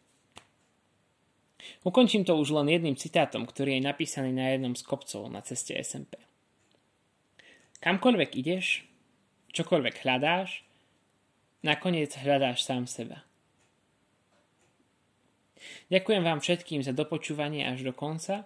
Ukončím 1.81 2.21
to 2.23 2.37
už 2.37 2.53
len 2.61 2.69
jedným 2.69 2.93
citátom, 2.93 3.43
ktorý 3.43 3.81
je 3.81 3.87
napísaný 3.89 4.31
na 4.31 4.53
jednom 4.53 4.77
z 4.77 4.85
kopcov 4.85 5.25
na 5.33 5.41
ceste 5.41 5.73
SMP. 5.81 6.26
Kamkoľvek 7.87 8.35
ideš, 8.35 8.83
čokoľvek 9.55 10.03
hľadáš, 10.03 10.59
nakoniec 11.63 12.11
hľadáš 12.19 12.67
sám 12.67 12.83
seba. 12.83 13.23
Ďakujem 15.87 16.19
vám 16.19 16.43
všetkým 16.43 16.83
za 16.83 16.91
dopočúvanie 16.91 17.63
až 17.63 17.87
do 17.87 17.95
konca 17.95 18.43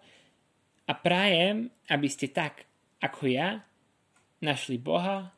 a 0.86 0.93
prajem, 0.93 1.73
aby 1.89 2.06
ste 2.06 2.30
tak, 2.30 2.69
ako 3.01 3.34
ja, 3.34 3.65
našli 4.45 4.77
Boha 4.77 5.34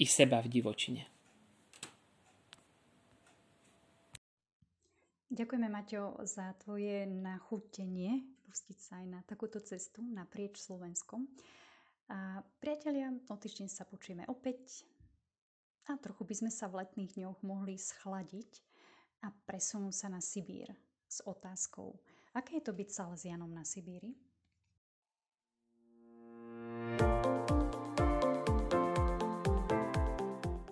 i 0.00 0.08
seba 0.08 0.40
v 0.40 0.48
divočine. 0.48 1.04
Ďakujeme, 5.28 5.68
Maťo, 5.68 6.24
za 6.24 6.56
tvoje 6.56 7.04
nachutenie 7.04 8.24
pustiť 8.48 8.78
sa 8.80 9.04
aj 9.04 9.06
na 9.12 9.20
takúto 9.28 9.60
cestu 9.60 10.00
naprieč 10.00 10.56
Slovenskom. 10.56 11.28
A 12.12 12.44
priatelia, 12.60 13.08
o 13.08 13.36
týždeň 13.40 13.72
sa 13.72 13.88
počujeme 13.88 14.28
opäť 14.28 14.84
a 15.88 15.96
trochu 15.96 16.28
by 16.28 16.34
sme 16.44 16.52
sa 16.52 16.68
v 16.68 16.84
letných 16.84 17.16
dňoch 17.16 17.40
mohli 17.40 17.80
schladiť 17.80 18.60
a 19.24 19.32
presunúť 19.48 19.94
sa 19.96 20.12
na 20.12 20.20
Sibír 20.20 20.68
s 21.08 21.24
otázkou, 21.24 21.96
aké 22.36 22.60
je 22.60 22.68
to 22.68 22.76
byť 22.76 22.88
Salesianom 22.92 23.48
na 23.48 23.64
Sibíri? 23.64 24.12